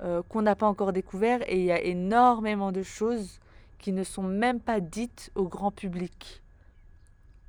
euh, 0.02 0.22
qu'on 0.28 0.42
n'a 0.42 0.54
pas 0.54 0.66
encore 0.66 0.92
découvertes 0.92 1.44
et 1.46 1.58
il 1.58 1.64
y 1.64 1.72
a 1.72 1.80
énormément 1.80 2.72
de 2.72 2.82
choses 2.82 3.40
qui 3.78 3.92
ne 3.92 4.04
sont 4.04 4.22
même 4.22 4.60
pas 4.60 4.80
dites 4.80 5.30
au 5.34 5.48
grand 5.48 5.70
public. 5.70 6.42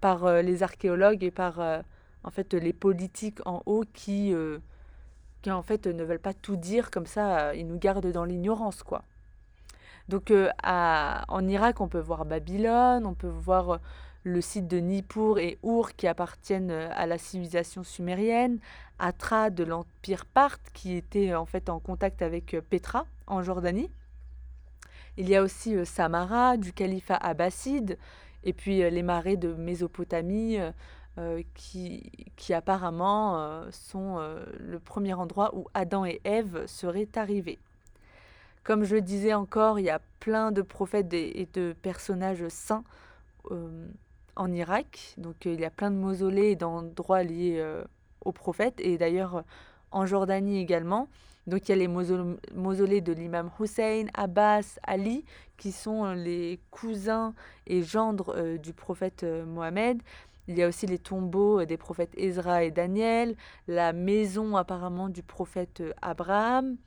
par 0.01 0.41
les 0.41 0.63
archéologues 0.63 1.23
et 1.23 1.31
par 1.31 1.59
en 2.23 2.31
fait 2.31 2.53
les 2.55 2.73
politiques 2.73 3.39
en 3.45 3.61
haut 3.67 3.85
qui, 3.93 4.33
qui 5.41 5.51
en 5.51 5.61
fait 5.61 5.85
ne 5.85 6.03
veulent 6.03 6.19
pas 6.19 6.33
tout 6.33 6.55
dire 6.55 6.89
comme 6.89 7.05
ça, 7.05 7.53
ils 7.53 7.67
nous 7.67 7.77
gardent 7.77 8.11
dans 8.11 8.25
l'ignorance 8.25 8.81
quoi. 8.81 9.03
Donc 10.07 10.33
à, 10.63 11.23
en 11.27 11.47
Irak, 11.47 11.81
on 11.81 11.87
peut 11.87 11.99
voir 11.99 12.25
Babylone, 12.25 13.05
on 13.05 13.13
peut 13.13 13.27
voir 13.27 13.79
le 14.23 14.41
site 14.41 14.67
de 14.67 14.77
Nippur 14.77 15.39
et 15.39 15.57
Our 15.63 15.95
qui 15.95 16.07
appartiennent 16.07 16.71
à 16.71 17.05
la 17.05 17.17
civilisation 17.17 17.83
sumérienne, 17.83 18.59
Atra 18.99 19.49
de 19.49 19.63
l'empire 19.63 20.25
Parthe 20.25 20.69
qui 20.73 20.95
était 20.95 21.33
en 21.33 21.45
fait 21.45 21.69
en 21.69 21.79
contact 21.79 22.21
avec 22.21 22.55
Petra 22.69 23.07
en 23.27 23.41
Jordanie. 23.41 23.89
Il 25.17 25.27
y 25.27 25.35
a 25.35 25.41
aussi 25.41 25.85
Samara 25.85 26.57
du 26.57 26.71
califat 26.71 27.15
abbasside 27.15 27.97
et 28.43 28.53
puis 28.53 28.77
les 28.77 29.03
marais 29.03 29.37
de 29.37 29.53
Mésopotamie 29.53 30.57
qui, 31.55 32.11
qui 32.37 32.53
apparemment 32.53 33.63
sont 33.71 34.19
le 34.59 34.79
premier 34.79 35.13
endroit 35.13 35.55
où 35.55 35.67
Adam 35.73 36.05
et 36.05 36.21
Ève 36.23 36.65
seraient 36.67 37.09
arrivés. 37.15 37.59
Comme 38.63 38.83
je 38.83 38.95
le 38.95 39.01
disais 39.01 39.33
encore, 39.33 39.79
il 39.79 39.85
y 39.85 39.89
a 39.89 39.99
plein 40.19 40.51
de 40.51 40.61
prophètes 40.61 41.11
et 41.13 41.47
de 41.53 41.75
personnages 41.81 42.47
saints 42.49 42.83
en 44.35 44.51
Irak. 44.51 45.15
Donc 45.17 45.45
il 45.45 45.59
y 45.59 45.65
a 45.65 45.69
plein 45.69 45.91
de 45.91 45.95
mausolées 45.95 46.51
et 46.51 46.55
d'endroits 46.55 47.23
liés 47.23 47.63
aux 48.23 48.31
prophètes. 48.31 48.79
Et 48.79 48.97
d'ailleurs 48.97 49.43
en 49.91 50.05
Jordanie 50.05 50.59
également. 50.59 51.07
Donc 51.47 51.67
il 51.67 51.71
y 51.71 51.73
a 51.73 51.77
les 51.77 51.87
mausolées 51.87 53.01
de 53.01 53.13
l'imam 53.13 53.49
Hussein, 53.59 54.05
Abbas, 54.13 54.79
Ali, 54.83 55.25
qui 55.57 55.71
sont 55.71 56.11
les 56.13 56.59
cousins 56.69 57.33
et 57.67 57.83
gendres 57.83 58.57
du 58.57 58.73
prophète 58.73 59.23
Mohammed. 59.23 60.01
Il 60.47 60.57
y 60.57 60.63
a 60.63 60.67
aussi 60.67 60.85
les 60.85 60.99
tombeaux 60.99 61.63
des 61.65 61.77
prophètes 61.77 62.13
Ezra 62.17 62.63
et 62.63 62.71
Daniel, 62.71 63.35
la 63.67 63.93
maison 63.93 64.55
apparemment 64.55 65.09
du 65.09 65.23
prophète 65.23 65.83
Abraham. 66.01 66.77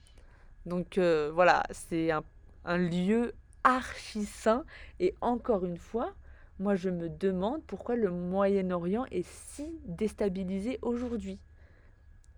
Donc 0.67 0.99
voilà, 0.99 1.63
c'est 1.71 2.11
un, 2.11 2.23
un, 2.65 2.79
lieu 2.79 3.33
archi 3.65 4.25
saint. 4.25 4.65
Et 5.01 5.15
encore 5.21 5.65
une 5.65 5.79
fois, 5.79 6.13
moi 6.59 6.77
je 6.77 6.91
me 6.91 7.09
demande 7.09 7.63
pourquoi 7.67 7.97
le 7.97 8.11
Moyen-Orient 8.11 9.07
est 9.11 9.27
si 9.27 9.81
déstabilisé 9.87 10.79
aujourd'hui. 10.83 11.39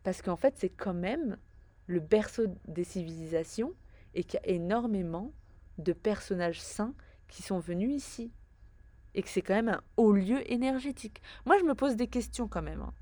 Parce 0.02 0.22
qu'en 0.22 0.36
fait, 0.36 0.54
c'est 0.56 0.68
quand 0.68 0.94
même 0.94 1.36
le 1.86 2.00
berceau 2.00 2.44
des 2.68 2.84
civilisations 2.84 3.72
et 4.14 4.24
qu'il 4.24 4.40
y 4.40 4.48
a 4.48 4.54
énormément 4.54 5.32
de 5.78 5.92
personnages 5.92 6.60
saints 6.60 6.94
qui 7.28 7.42
sont 7.42 7.58
venus 7.58 7.94
ici. 7.94 8.30
Et 9.14 9.22
que 9.22 9.28
c'est 9.28 9.42
quand 9.42 9.54
même 9.54 9.68
un 9.68 9.80
haut 9.96 10.12
lieu 10.12 10.50
énergétique. 10.50 11.22
Moi, 11.44 11.58
je 11.58 11.64
me 11.64 11.74
pose 11.74 11.96
des 11.96 12.06
questions 12.06 12.48
quand 12.48 12.62
même. 12.62 12.82
Hein. 12.82 12.92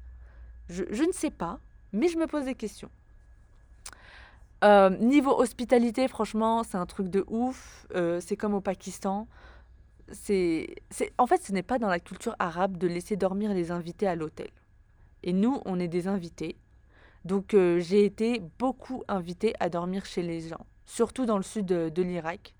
Je, 0.69 1.05
ne 1.05 1.13
sais 1.13 1.31
pas, 1.31 1.61
mais 1.93 2.09
je 2.09 2.17
me 2.17 2.27
pose 2.27 2.45
des 2.45 2.55
questions. 2.55 2.91
Euh, 4.63 4.91
niveau 4.91 5.39
hospitalité, 5.39 6.09
franchement, 6.09 6.63
c'est 6.63 6.79
un 6.79 6.87
truc 6.87 7.09
de 7.09 7.25
ouf. 7.27 7.87
Euh, 7.95 8.21
c'est 8.21 8.37
comme 8.37 8.55
au 8.55 8.61
Pakistan. 8.61 9.29
C'est, 10.13 10.75
en 11.19 11.27
fait, 11.27 11.43
ce 11.43 11.53
n'est 11.53 11.63
pas 11.63 11.79
dans 11.79 11.89
la 11.89 12.01
culture 12.01 12.37
arabe 12.39 12.77
de 12.77 12.87
laisser 12.87 13.17
dormir 13.17 13.55
les 13.55 13.71
invités 13.71 14.07
à 14.07 14.15
l'hôtel. 14.15 14.51
Et 15.23 15.33
nous, 15.33 15.61
on 15.65 15.81
est 15.81 15.89
des 15.89 16.09
invités. 16.09 16.57
Donc 17.25 17.55
euh, 17.55 17.81
j'ai 17.81 18.05
été 18.05 18.43
beaucoup 18.59 19.03
invitée 19.09 19.55
à 19.59 19.71
dormir 19.71 20.05
chez 20.05 20.23
les 20.23 20.41
gens, 20.41 20.67
surtout 20.85 21.25
dans 21.25 21.39
le 21.39 21.43
sud 21.43 21.67
de, 21.67 22.03
l'Irak. 22.03 22.55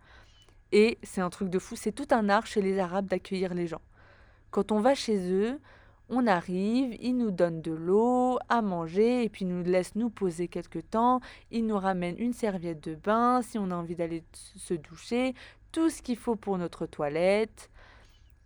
Et 0.73 0.99
c'est 1.03 1.21
un 1.21 1.31
truc 1.31 1.51
de 1.51 1.59
fou, 1.59 1.77
c'est 1.77 1.93
tout 1.93 2.09
un 2.11 2.29
art 2.29 2.47
chez 2.47 2.63
les 2.63 2.79
Arabes 2.79 3.07
d'accueillir 3.07 3.55
les 3.55 3.67
gens. 3.67 3.83
Quand 4.51 4.73
on 4.73 4.81
va 4.81 4.95
chez 4.95 5.31
eux, 5.31 5.61
on 6.09 6.27
arrive, 6.27 6.97
ils 7.01 7.17
nous 7.17 7.31
donnent 7.31 7.61
de 7.61 7.73
l'eau, 7.73 8.39
à 8.49 8.63
manger, 8.63 9.25
et 9.25 9.29
puis 9.29 9.45
ils 9.45 9.49
nous 9.49 9.63
laissent 9.63 9.95
nous 9.95 10.11
poser 10.11 10.49
quelque 10.49 10.79
temps. 10.79 11.21
Ils 11.51 11.67
nous 11.67 11.79
ramènent 11.79 12.19
une 12.19 12.33
serviette 12.33 12.83
de 12.83 12.95
bain 12.95 13.43
si 13.43 13.59
on 13.59 13.71
a 13.71 13.75
envie 13.75 13.97
d'aller 13.97 14.25
se 14.33 14.75
doucher, 14.75 15.35
tout 15.75 15.91
ce 15.91 16.03
qu'il 16.03 16.17
faut 16.17 16.37
pour 16.37 16.57
notre 16.57 16.87
toilette. 16.87 17.69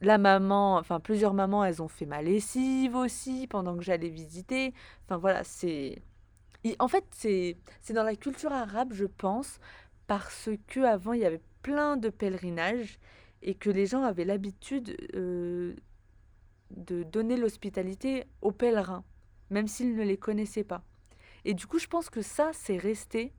La 0.00 0.16
maman, 0.16 0.76
enfin 0.78 0.99
plusieurs 0.99 1.35
mamans, 1.35 1.62
elles 1.62 1.82
ont 1.82 1.88
fait 1.88 2.06
ma 2.06 2.23
lessive 2.23 2.97
aussi 2.97 3.47
pendant 3.47 3.76
que 3.76 3.82
j'allais 3.82 4.08
visiter. 4.08 4.73
Enfin 5.04 5.18
voilà, 5.18 5.44
c'est 5.44 6.00
en 6.78 6.88
fait, 6.88 7.04
c'est 7.12 7.92
dans 7.92 8.02
la 8.02 8.16
culture 8.16 8.52
arabe, 8.52 8.92
je 8.94 9.04
pense, 9.04 9.61
parce 10.06 10.49
que 10.66 10.80
avant 10.80 11.12
il 11.12 11.20
y 11.20 11.25
avait 11.26 11.42
plein 11.62 11.97
de 11.99 12.08
pèlerinages 12.08 12.99
et 13.42 13.54
que 13.54 13.68
les 13.68 13.85
gens 13.87 14.02
avaient 14.04 14.25
l'habitude 14.25 14.97
euh, 15.14 15.75
de 16.70 17.02
donner 17.02 17.37
l'hospitalité 17.37 18.25
aux 18.40 18.52
pèlerins, 18.52 19.04
même 19.50 19.68
s'ils 19.68 19.94
ne 19.94 20.02
les 20.02 20.16
connaissaient 20.16 20.64
pas. 20.64 20.82
Et 21.44 21.52
du 21.54 21.66
coup, 21.66 21.78
je 21.78 21.87
pense 21.88 22.08
que 22.08 22.23
ça, 22.23 22.50
c'est 22.54 22.78
resté 22.78 23.35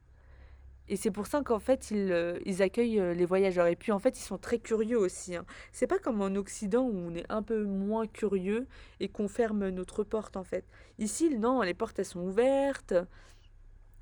et 0.89 0.95
c'est 0.95 1.11
pour 1.11 1.27
ça 1.27 1.43
qu'en 1.43 1.59
fait, 1.59 1.91
ils, 1.91 2.11
euh, 2.11 2.39
ils 2.45 2.63
accueillent 2.63 2.99
euh, 2.99 3.13
les 3.13 3.25
voyageurs. 3.25 3.67
Et 3.67 3.75
puis, 3.75 3.91
en 3.91 3.99
fait, 3.99 4.17
ils 4.17 4.23
sont 4.23 4.39
très 4.39 4.57
curieux 4.57 4.97
aussi. 4.97 5.35
Hein. 5.35 5.45
C'est 5.71 5.85
pas 5.85 5.99
comme 5.99 6.19
en 6.19 6.35
Occident 6.35 6.81
où 6.81 6.97
on 6.97 7.13
est 7.13 7.25
un 7.29 7.43
peu 7.43 7.63
moins 7.63 8.07
curieux 8.07 8.67
et 8.99 9.07
qu'on 9.07 9.27
ferme 9.27 9.69
notre 9.69 10.03
porte, 10.03 10.35
en 10.35 10.43
fait. 10.43 10.65
Ici, 10.97 11.37
non, 11.37 11.61
les 11.61 11.75
portes, 11.75 11.99
elles 11.99 12.05
sont 12.05 12.21
ouvertes. 12.21 12.95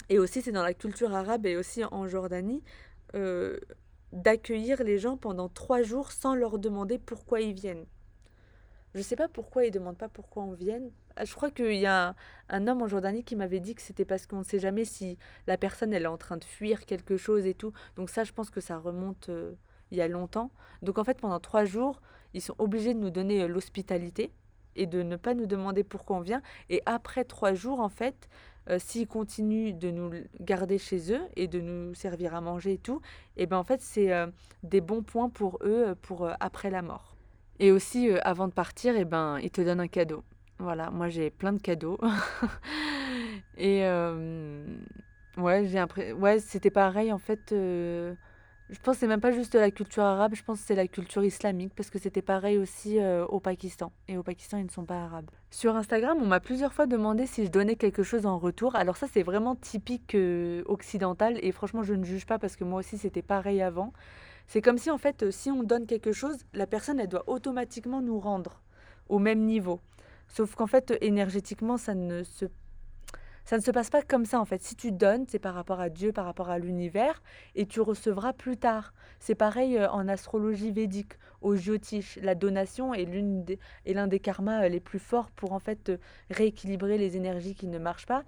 Et 0.08 0.18
aussi, 0.18 0.42
c'est 0.42 0.54
dans 0.54 0.64
la 0.64 0.74
culture 0.74 1.14
arabe 1.14 1.46
et 1.46 1.58
aussi 1.58 1.84
en 1.84 2.08
Jordanie, 2.08 2.64
euh, 3.16 3.60
d'accueillir 4.14 4.82
les 4.82 4.98
gens 4.98 5.18
pendant 5.18 5.50
trois 5.50 5.82
jours 5.82 6.14
sans 6.14 6.36
leur 6.36 6.58
demander 6.58 6.98
pourquoi 6.98 7.42
ils 7.42 7.54
viennent. 7.54 7.86
Je 8.96 9.02
sais 9.02 9.18
pas 9.18 9.28
pourquoi 9.28 9.66
ils 9.66 9.72
demandent 9.72 9.98
pas 9.98 10.08
pourquoi 10.08 10.44
on 10.44 10.54
vienne. 10.54 10.90
Ah, 11.20 11.26
je 11.26 11.34
crois 11.34 11.50
qu'il 11.50 11.74
y 11.74 11.88
a 11.88 12.16
un, 12.50 12.68
homme 12.68 12.84
en 12.84 12.88
Jordanie 12.88 13.24
qui 13.24 13.36
m'avait 13.36 13.60
dit 13.60 13.74
que 13.74 13.82
c'était 13.82 14.06
parce 14.06 14.28
qu'on 14.28 14.40
ne 14.40 14.44
sait 14.44 14.60
jamais 14.60 14.86
si 14.86 15.18
la 15.48 15.58
personne 15.58 15.92
elle 15.92 16.04
est 16.04 16.08
en 16.08 16.18
train 16.18 16.38
de 16.38 16.44
fuir 16.44 16.86
quelque 16.86 17.18
chose 17.18 17.48
et 17.48 17.56
tout. 17.56 17.74
Donc 17.96 18.12
ça, 18.12 18.24
je 18.24 18.34
pense 18.34 18.52
que 18.52 18.62
ça 18.62 18.78
remonte 18.78 19.30
euh, 19.30 19.54
il 19.90 19.98
y 19.98 20.02
a 20.02 20.08
longtemps. 20.08 20.52
Donc 20.84 21.00
en 21.00 21.04
fait, 21.04 21.20
pendant 21.20 21.40
trois 21.40 21.66
jours, 21.66 22.02
ils 22.36 22.42
sont 22.42 22.54
obligés 22.60 22.94
de 22.94 23.00
nous 23.00 23.10
donner 23.10 23.42
euh, 23.42 23.48
l'hospitalité 23.48 24.32
et 24.76 24.86
de 24.86 25.02
ne 25.02 25.16
pas 25.16 25.34
nous 25.34 25.48
demander 25.48 25.84
pourquoi 25.84 26.18
on 26.18 26.22
vient. 26.22 26.44
Et 26.70 26.84
après 26.86 27.24
trois 27.24 27.56
jours, 27.56 27.80
en 27.80 27.90
fait, 27.90 28.30
euh, 28.70 28.78
s'ils 28.78 29.08
continuent 29.08 29.74
de 29.74 29.90
nous 29.90 30.12
garder 30.40 30.78
chez 30.78 31.12
eux 31.12 31.22
et 31.36 31.48
de 31.48 31.60
nous 31.60 31.96
servir 31.96 32.36
à 32.36 32.42
manger 32.42 32.74
et 32.74 32.78
tout, 32.78 33.02
et 33.38 33.44
eh 33.44 33.46
ben 33.48 33.58
en 33.58 33.64
fait, 33.64 33.82
c'est 33.82 34.12
des 34.62 34.82
bons 34.82 35.02
points 35.02 35.30
pour 35.30 35.58
eux 35.64 35.96
pour 36.04 36.30
après 36.40 36.70
la 36.70 36.84
mort. 36.84 37.16
Et 37.60 37.72
aussi, 37.72 38.12
avant 38.22 38.48
de 38.48 38.54
partir, 38.54 38.96
eh 38.96 39.06
ben, 39.06 39.40
ils 39.40 39.50
te 39.50 39.62
donnent 39.62 39.80
un 39.80 39.88
cadeau. 39.88 40.24
Voilà, 40.60 40.90
moi 40.90 41.10
j'ai 41.10 41.30
plein 41.30 41.54
de 41.54 41.62
cadeaux. 41.62 42.00
et 43.58 43.86
euh, 43.86 44.66
ouais, 45.38 45.66
j'ai 45.68 45.84
ouais, 46.14 46.40
c'était 46.40 46.70
pareil 46.72 47.12
en 47.12 47.18
fait. 47.18 47.52
Euh, 47.52 48.14
je 48.70 48.80
pense 48.80 48.96
que 48.96 49.00
c'est 49.02 49.08
même 49.08 49.22
pas 49.22 49.32
juste 49.32 49.56
la 49.56 49.72
culture 49.72 50.04
arabe, 50.04 50.36
je 50.36 50.44
pense 50.44 50.60
que 50.60 50.66
c'est 50.66 50.76
la 50.76 50.88
culture 50.88 51.24
islamique 51.24 51.74
parce 51.76 51.90
que 51.90 52.00
c'était 52.00 52.22
pareil 52.22 52.58
aussi 52.58 53.00
au 53.30 53.40
Pakistan. 53.40 53.94
Et 54.10 54.18
au 54.18 54.24
Pakistan, 54.24 54.58
ils 54.58 54.66
ne 54.66 54.70
sont 54.70 54.84
pas 54.84 55.06
arabes. 55.06 55.32
Sur 55.52 55.78
Instagram, 55.78 56.18
on 56.22 56.26
m'a 56.26 56.42
plusieurs 56.42 56.74
fois 56.74 56.86
demandé 56.86 57.28
si 57.28 57.46
je 57.46 57.50
donnais 57.50 57.78
quelque 57.78 58.04
chose 58.04 58.26
en 58.26 58.38
retour. 58.38 58.76
Alors 58.76 58.98
ça, 58.98 59.08
c'est 59.10 59.24
vraiment 59.24 59.56
typique 59.56 60.18
occidental 60.66 61.40
et 61.42 61.54
franchement, 61.54 61.82
je 61.82 61.94
ne 61.94 62.04
juge 62.04 62.26
pas 62.26 62.40
parce 62.40 62.58
que 62.58 62.66
moi 62.66 62.82
aussi, 62.82 62.98
c'était 62.98 63.22
pareil 63.22 63.62
avant. 63.62 63.94
C'est 64.48 64.62
comme 64.62 64.78
si 64.78 64.90
en 64.90 64.98
fait, 64.98 65.24
euh, 65.24 65.32
si 65.32 65.52
on 65.52 65.64
donne 65.64 65.86
quelque 65.86 66.14
chose, 66.14 66.38
la 66.54 66.68
personne, 66.68 67.00
elle 67.00 67.10
doit 67.10 67.26
automatiquement 67.28 68.02
nous 68.02 68.20
rendre 68.20 68.62
au 69.10 69.20
même 69.20 69.42
niveau. 69.42 69.82
Sauf 70.28 70.56
qu'en 70.56 70.68
fait, 70.68 70.94
énergétiquement, 71.02 71.78
ça 71.78 71.96
ne 71.96 72.24
se 72.24 72.46
ça 73.48 73.56
ne 73.56 73.62
se 73.62 73.72
passe 73.72 73.90
pas 73.90 74.02
comme 74.02 74.26
ça 74.26 74.42
en 74.42 74.46
fait. 74.46 74.62
Si 74.62 74.76
tu 74.76 74.92
donnes, 74.92 75.24
c'est 75.30 75.40
par 75.40 75.54
rapport 75.54 75.80
à 75.80 75.88
Dieu, 75.88 76.12
par 76.12 76.26
rapport 76.26 76.50
à 76.50 76.60
l'univers, 76.60 77.24
et 77.56 77.66
tu 77.66 77.80
recevras 77.80 78.34
plus 78.34 78.58
tard. 78.58 78.94
C'est 79.22 79.36
pareil 79.36 79.78
euh, 79.78 79.90
en 79.90 80.10
astrologie 80.10 80.72
védique, 80.72 81.14
au 81.42 81.56
Jyotish. 81.56 82.20
La 82.22 82.36
donation 82.36 82.94
est 82.94 83.06
l'une 83.06 83.46
l'un 83.86 84.08
des 84.08 84.20
karmas 84.20 84.66
euh, 84.66 84.68
les 84.68 84.82
plus 84.82 85.00
forts 85.00 85.32
pour 85.32 85.54
en 85.54 85.60
fait 85.60 85.94
rééquilibrer 86.30 86.98
les 86.98 87.16
énergies 87.16 87.56
qui 87.56 87.68
ne 87.68 87.80
marchent 87.80 88.06
pas. 88.06 88.26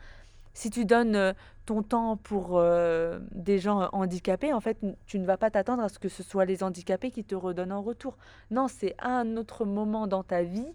Si 0.53 0.69
tu 0.69 0.85
donnes 0.85 1.15
euh, 1.15 1.33
ton 1.65 1.83
temps 1.83 2.17
pour 2.17 2.57
euh, 2.57 3.19
des 3.31 3.59
gens 3.59 3.87
handicapés, 3.91 4.51
en 4.51 4.59
fait, 4.59 4.77
tu 5.05 5.19
ne 5.19 5.25
vas 5.25 5.37
pas 5.37 5.49
t'attendre 5.49 5.83
à 5.83 5.89
ce 5.89 5.99
que 5.99 6.09
ce 6.09 6.23
soit 6.23 6.45
les 6.45 6.63
handicapés 6.63 7.11
qui 7.11 7.23
te 7.23 7.35
redonnent 7.35 7.71
en 7.71 7.81
retour. 7.81 8.17
Non, 8.51 8.67
c'est 8.67 8.95
un 8.99 9.37
autre 9.37 9.65
moment 9.65 10.07
dans 10.07 10.23
ta 10.23 10.43
vie, 10.43 10.67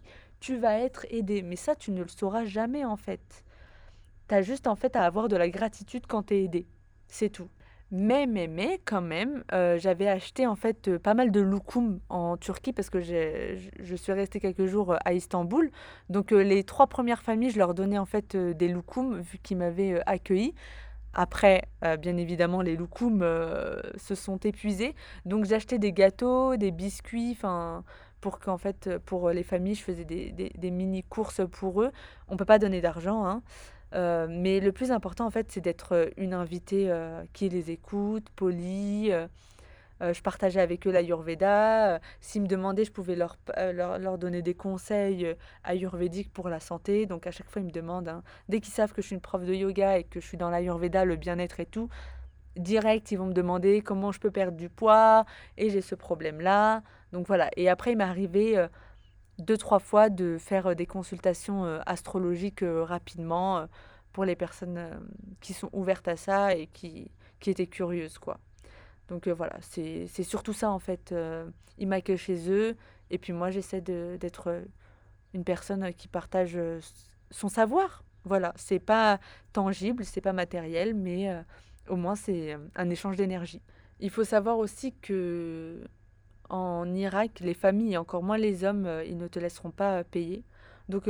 tu 0.44 0.58
vas 0.58 0.78
être 0.78 1.06
aidé. 1.08 1.40
Mais 1.42 1.56
ça, 1.56 1.74
tu 1.74 1.90
ne 1.90 2.02
le 2.02 2.08
sauras 2.08 2.44
jamais, 2.44 2.84
en 2.84 2.96
fait. 2.96 3.44
Tu 4.28 4.34
as 4.34 4.42
juste, 4.42 4.66
en 4.66 4.76
fait, 4.76 4.94
à 4.94 5.04
avoir 5.04 5.28
de 5.28 5.36
la 5.36 5.48
gratitude 5.48 6.04
quand 6.06 6.24
tu 6.24 6.34
es 6.34 6.44
aidé. 6.44 6.66
C'est 7.08 7.30
tout. 7.30 7.48
Mais, 7.90 8.26
mais, 8.26 8.46
mais, 8.46 8.78
quand 8.84 9.00
même, 9.00 9.42
euh, 9.52 9.78
j'avais 9.78 10.08
acheté 10.08 10.46
en 10.46 10.56
fait 10.56 10.88
euh, 10.88 10.98
pas 10.98 11.14
mal 11.14 11.30
de 11.30 11.40
loukoum 11.40 12.00
en 12.08 12.36
Turquie 12.36 12.72
parce 12.72 12.90
que 12.90 13.00
je 13.00 13.94
suis 13.94 14.12
restée 14.12 14.40
quelques 14.40 14.66
jours 14.66 14.92
euh, 14.92 14.96
à 15.04 15.12
Istanbul. 15.12 15.70
Donc 16.08 16.32
les 16.32 16.64
trois 16.64 16.88
premières 16.88 17.22
familles, 17.22 17.50
je 17.50 17.58
leur 17.58 17.72
donnais 17.72 17.98
en 17.98 18.06
fait 18.06 18.36
des 18.36 18.68
loukoum 18.68 19.20
vu 19.20 19.38
qu'ils 19.38 19.58
m'avaient 19.58 20.02
accueilli. 20.06 20.54
Après, 21.12 21.68
bien 22.00 22.16
évidemment, 22.16 22.60
les 22.60 22.76
loukoum 22.76 23.24
se 23.96 24.14
sont 24.16 24.38
épuisés. 24.38 24.96
Donc 25.24 25.52
acheté 25.52 25.78
des 25.78 25.92
gâteaux, 25.92 26.56
des 26.56 26.72
biscuits, 26.72 27.30
enfin 27.30 27.84
pour 28.24 28.40
qu'en 28.40 28.56
fait, 28.56 28.98
pour 29.04 29.28
les 29.28 29.42
familles, 29.42 29.74
je 29.74 29.82
faisais 29.82 30.06
des, 30.06 30.32
des, 30.32 30.70
mini-courses 30.70 31.42
pour 31.52 31.82
eux. 31.82 31.92
On 32.28 32.38
peut 32.38 32.46
pas 32.46 32.58
donner 32.58 32.80
d'argent, 32.80 33.26
hein. 33.26 33.42
mais 34.30 34.60
le 34.60 34.72
plus 34.72 34.90
important, 34.92 35.26
en 35.26 35.30
fait, 35.30 35.52
c'est 35.52 35.60
d'être 35.60 36.10
une 36.16 36.32
invitée 36.32 36.90
qui 37.34 37.50
les 37.50 37.70
écoute, 37.70 38.24
polie, 38.34 39.12
euh, 40.02 40.12
je 40.12 40.22
partageais 40.22 40.60
avec 40.60 40.86
eux 40.86 40.90
l'Ayurveda. 40.90 41.94
Euh, 41.94 41.98
s'ils 42.20 42.42
me 42.42 42.46
demandaient, 42.46 42.84
je 42.84 42.92
pouvais 42.92 43.16
leur, 43.16 43.36
euh, 43.58 43.72
leur, 43.72 43.98
leur, 43.98 44.18
donner 44.18 44.42
des 44.42 44.54
conseils 44.54 45.34
ayurvédiques 45.64 46.32
pour 46.32 46.48
la 46.48 46.60
santé. 46.60 47.06
Donc 47.06 47.26
à 47.26 47.30
chaque 47.30 47.48
fois, 47.50 47.62
ils 47.62 47.66
me 47.66 47.70
demandent, 47.70 48.08
hein, 48.08 48.22
dès 48.48 48.60
qu'ils 48.60 48.74
savent 48.74 48.92
que 48.92 49.02
je 49.02 49.08
suis 49.08 49.14
une 49.14 49.20
prof 49.20 49.44
de 49.44 49.54
yoga 49.54 49.98
et 49.98 50.04
que 50.04 50.20
je 50.20 50.26
suis 50.26 50.38
dans 50.38 50.50
l'Ayurveda, 50.50 51.04
le 51.04 51.16
bien-être 51.16 51.60
et 51.60 51.66
tout, 51.66 51.88
direct, 52.56 53.10
ils 53.12 53.16
vont 53.16 53.26
me 53.26 53.34
demander 53.34 53.82
comment 53.82 54.12
je 54.12 54.20
peux 54.20 54.30
perdre 54.30 54.56
du 54.56 54.68
poids 54.68 55.24
et 55.56 55.70
j'ai 55.70 55.80
ce 55.80 55.94
problème-là. 55.94 56.82
Donc 57.14 57.26
voilà. 57.26 57.48
Et 57.56 57.70
après, 57.70 57.92
il 57.92 57.96
m'est 57.96 58.04
arrivé 58.04 58.62
deux, 59.38 59.56
trois 59.56 59.78
fois 59.78 60.10
de 60.10 60.36
faire 60.38 60.76
des 60.76 60.84
consultations 60.84 61.64
astrologiques 61.86 62.62
rapidement 62.62 63.66
pour 64.12 64.26
les 64.26 64.36
personnes 64.36 65.00
qui 65.40 65.54
sont 65.54 65.70
ouvertes 65.72 66.08
à 66.08 66.16
ça 66.16 66.54
et 66.54 66.66
qui, 66.66 67.10
qui 67.40 67.50
étaient 67.50 67.66
curieuses, 67.66 68.18
quoi. 68.18 68.38
Donc 69.08 69.26
euh, 69.26 69.34
voilà, 69.34 69.58
c'est 69.60 70.06
surtout 70.22 70.52
ça 70.52 70.70
en 70.70 70.78
fait. 70.78 71.12
Euh, 71.12 71.48
ils 71.78 71.88
m'accueillent 71.88 72.16
chez 72.16 72.50
eux 72.50 72.76
et 73.10 73.18
puis 73.18 73.32
moi 73.32 73.50
j'essaie 73.50 73.80
d'être 73.80 74.62
une 75.34 75.44
personne 75.44 75.92
qui 75.92 76.08
partage 76.08 76.56
euh, 76.56 76.80
son 77.30 77.48
savoir. 77.48 78.04
Voilà, 78.24 78.54
c'est 78.56 78.78
pas 78.78 79.20
tangible, 79.52 80.04
c'est 80.04 80.22
pas 80.22 80.32
matériel, 80.32 80.94
mais 80.94 81.28
au 81.90 81.96
moins 81.96 82.16
c'est 82.16 82.56
un 82.74 82.88
échange 82.88 83.16
d'énergie. 83.16 83.60
Il 84.00 84.08
faut 84.08 84.24
savoir 84.24 84.56
aussi 84.56 84.94
que 85.02 85.84
en 86.48 86.92
Irak, 86.94 87.40
les 87.40 87.54
familles 87.54 87.94
et 87.94 87.96
encore 87.96 88.22
moins 88.22 88.38
les 88.38 88.64
hommes, 88.64 88.88
ils 89.06 89.16
ne 89.16 89.28
te 89.28 89.38
laisseront 89.38 89.70
pas 89.70 90.04
payer. 90.04 90.44
Donc 90.88 91.06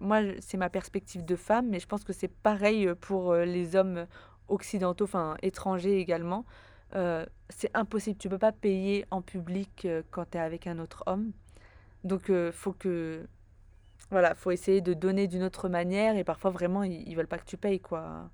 moi, 0.00 0.20
c'est 0.40 0.58
ma 0.58 0.68
perspective 0.68 1.24
de 1.24 1.36
femme, 1.36 1.68
mais 1.68 1.80
je 1.80 1.86
pense 1.86 2.04
que 2.04 2.12
c'est 2.12 2.28
pareil 2.28 2.90
pour 3.00 3.34
les 3.34 3.76
hommes 3.76 4.06
occidentaux, 4.48 5.04
enfin 5.04 5.36
étrangers 5.42 5.98
également. 5.98 6.44
Euh, 6.94 7.26
c'est 7.48 7.70
impossible. 7.74 8.18
Tu 8.18 8.28
peux 8.28 8.38
pas 8.38 8.52
payer 8.52 9.04
en 9.10 9.22
public 9.22 9.84
euh, 9.84 10.02
quand 10.10 10.30
tu 10.30 10.38
es 10.38 10.40
avec 10.40 10.66
un 10.66 10.78
autre 10.78 11.04
homme. 11.06 11.32
Donc, 12.04 12.30
euh, 12.30 12.52
faut 12.52 12.72
que. 12.72 13.26
Voilà, 14.10 14.34
faut 14.34 14.50
essayer 14.50 14.80
de 14.80 14.94
donner 14.94 15.26
d'une 15.26 15.42
autre 15.42 15.68
manière. 15.68 16.16
Et 16.16 16.24
parfois, 16.24 16.50
vraiment, 16.50 16.82
ils, 16.82 17.14
veulent 17.14 17.26
pas 17.28 17.38
que 17.38 17.44
tu 17.44 17.56
payes, 17.58 17.80
quoi. 17.80 18.30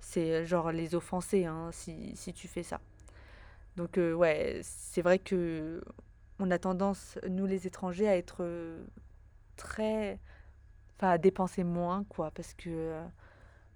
C'est 0.00 0.46
genre 0.46 0.72
les 0.72 0.94
offenser 0.94 1.44
hein, 1.44 1.70
si, 1.72 2.12
si, 2.16 2.32
tu 2.32 2.48
fais 2.48 2.62
ça. 2.62 2.80
Donc, 3.78 3.96
ouais, 3.96 4.60
c'est 4.62 5.02
vrai 5.02 5.18
que 5.18 5.82
on 6.38 6.50
a 6.50 6.58
tendance, 6.58 7.18
nous 7.28 7.46
les 7.46 7.66
étrangers, 7.66 8.08
à 8.08 8.16
être 8.16 8.44
très. 9.56 10.18
Enfin, 10.96 11.10
à 11.12 11.18
dépenser 11.18 11.64
moins, 11.64 12.04
quoi. 12.10 12.30
Parce 12.32 12.54
que 12.54 13.00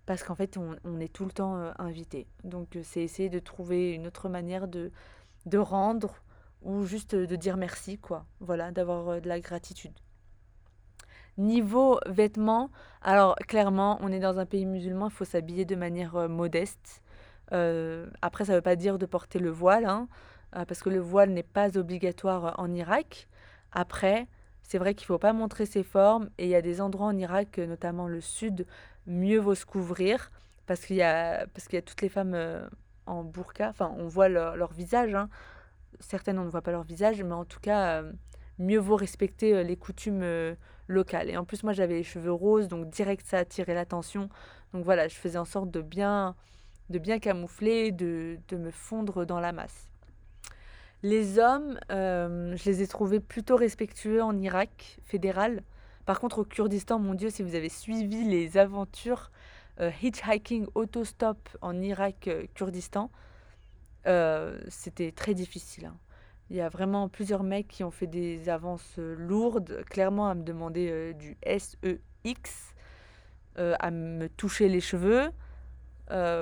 parce 0.06 0.24
qu'en 0.24 0.34
fait, 0.34 0.58
on, 0.58 1.00
est 1.00 1.12
tout 1.12 1.24
le 1.24 1.30
temps 1.30 1.56
euh, 1.56 1.72
invité. 1.78 2.26
Donc, 2.44 2.76
euh, 2.76 2.82
c'est 2.82 3.02
essayer 3.02 3.30
de 3.30 3.38
trouver 3.38 3.92
une 3.92 4.06
autre 4.06 4.28
manière 4.28 4.66
de, 4.66 4.90
rendre 5.54 6.16
ou 6.62 6.84
juste 6.84 7.14
de 7.14 7.36
dire 7.36 7.56
merci, 7.56 7.98
quoi. 7.98 8.26
Voilà, 8.40 8.72
d'avoir 8.72 9.08
euh, 9.08 9.20
de 9.20 9.28
la 9.28 9.40
gratitude. 9.40 9.92
Niveau 11.38 11.98
vêtements, 12.06 12.70
alors 13.00 13.36
clairement, 13.48 13.96
on 14.02 14.12
est 14.12 14.20
dans 14.20 14.38
un 14.38 14.44
pays 14.44 14.66
musulman, 14.66 15.08
il 15.08 15.12
faut 15.12 15.24
s'habiller 15.24 15.64
de 15.64 15.76
manière 15.76 16.28
modeste. 16.28 17.02
Après, 17.52 18.44
ça 18.44 18.52
ne 18.52 18.58
veut 18.58 18.62
pas 18.62 18.76
dire 18.76 18.98
de 18.98 19.06
porter 19.06 19.38
le 19.38 19.50
voile, 19.50 19.84
hein, 19.84 20.08
parce 20.52 20.82
que 20.82 20.90
le 20.90 21.00
voile 21.00 21.30
n'est 21.30 21.42
pas 21.42 21.76
obligatoire 21.76 22.54
en 22.58 22.72
Irak. 22.72 23.28
Après, 23.72 24.26
c'est 24.62 24.78
vrai 24.78 24.94
qu'il 24.94 25.04
ne 25.04 25.14
faut 25.14 25.18
pas 25.18 25.32
montrer 25.32 25.66
ses 25.66 25.82
formes, 25.82 26.30
et 26.38 26.44
il 26.44 26.50
y 26.50 26.54
a 26.54 26.62
des 26.62 26.80
endroits 26.80 27.06
en 27.06 27.16
Irak, 27.16 27.58
notamment 27.58 28.08
le 28.08 28.20
sud, 28.20 28.66
mieux 29.06 29.38
vaut 29.38 29.54
se 29.54 29.66
couvrir 29.66 30.30
parce 30.66 30.86
qu'il 30.86 30.96
y 30.96 31.00
y 31.00 31.02
a 31.02 31.46
toutes 31.84 32.02
les 32.02 32.08
femmes 32.08 32.34
euh, 32.34 32.66
en 33.06 33.24
burqa, 33.24 33.68
enfin 33.68 33.92
on 33.98 34.06
voit 34.06 34.28
leur, 34.28 34.72
visage, 34.72 35.14
hein. 35.14 35.28
certaines 36.00 36.38
on 36.38 36.44
ne 36.44 36.50
voit 36.50 36.62
pas 36.62 36.70
leur 36.70 36.84
visage, 36.84 37.22
mais 37.22 37.34
en 37.34 37.44
tout 37.44 37.60
cas 37.60 38.02
euh, 38.02 38.12
mieux 38.58 38.78
vaut 38.78 38.96
respecter 38.96 39.54
euh, 39.54 39.62
les 39.62 39.76
coutumes 39.76 40.24
locales. 40.86 41.30
Et 41.30 41.36
en 41.36 41.44
plus 41.44 41.62
moi 41.62 41.72
j'avais 41.72 41.94
les 41.94 42.02
cheveux 42.04 42.32
roses, 42.32 42.68
donc 42.68 42.88
direct 42.90 43.26
ça 43.26 43.38
attirait 43.38 43.74
l'attention, 43.74 44.28
donc 44.72 44.84
voilà 44.84 45.08
je 45.08 45.16
faisais 45.16 45.38
en 45.38 45.44
sorte 45.44 45.70
de 45.70 45.82
bien, 45.82 46.36
de 46.92 46.98
bien 47.00 47.18
camoufler, 47.18 47.90
de, 47.90 48.38
de 48.48 48.56
me 48.56 48.70
fondre 48.70 49.26
dans 49.26 49.40
la 49.40 49.50
masse. 49.50 49.88
Les 51.02 51.40
hommes, 51.40 51.80
je 51.90 52.64
les 52.64 52.82
ai 52.82 52.86
trouvés 52.86 53.18
plutôt 53.18 53.56
respectueux 53.56 54.22
en 54.22 54.38
Irak 54.38 55.00
fédéral. 55.04 55.64
Par 56.06 56.20
contre, 56.20 56.40
au 56.40 56.44
Kurdistan, 56.44 56.98
mon 56.98 57.14
Dieu, 57.14 57.30
si 57.30 57.42
vous 57.42 57.54
avez 57.54 57.68
suivi 57.68 58.24
les 58.24 58.56
aventures 58.56 59.32
euh, 59.80 59.90
hitchhiking 60.02 60.66
autostop 60.74 61.48
en 61.60 61.80
Irak, 61.80 62.28
euh, 62.28 62.44
Kurdistan, 62.54 63.10
euh, 64.06 64.58
c'était 64.68 65.12
très 65.12 65.34
difficile. 65.34 65.86
Hein. 65.86 65.96
Il 66.50 66.56
y 66.56 66.60
a 66.60 66.68
vraiment 66.68 67.08
plusieurs 67.08 67.42
mecs 67.42 67.68
qui 67.68 67.82
ont 67.82 67.90
fait 67.90 68.06
des 68.06 68.48
avances 68.48 68.98
lourdes, 68.98 69.84
clairement 69.88 70.28
à 70.28 70.34
me 70.34 70.42
demander 70.42 71.14
du 71.14 71.38
SEX, 71.46 72.74
à 73.56 73.90
me 73.90 74.28
toucher 74.28 74.68
les 74.68 74.80
cheveux, 74.80 75.30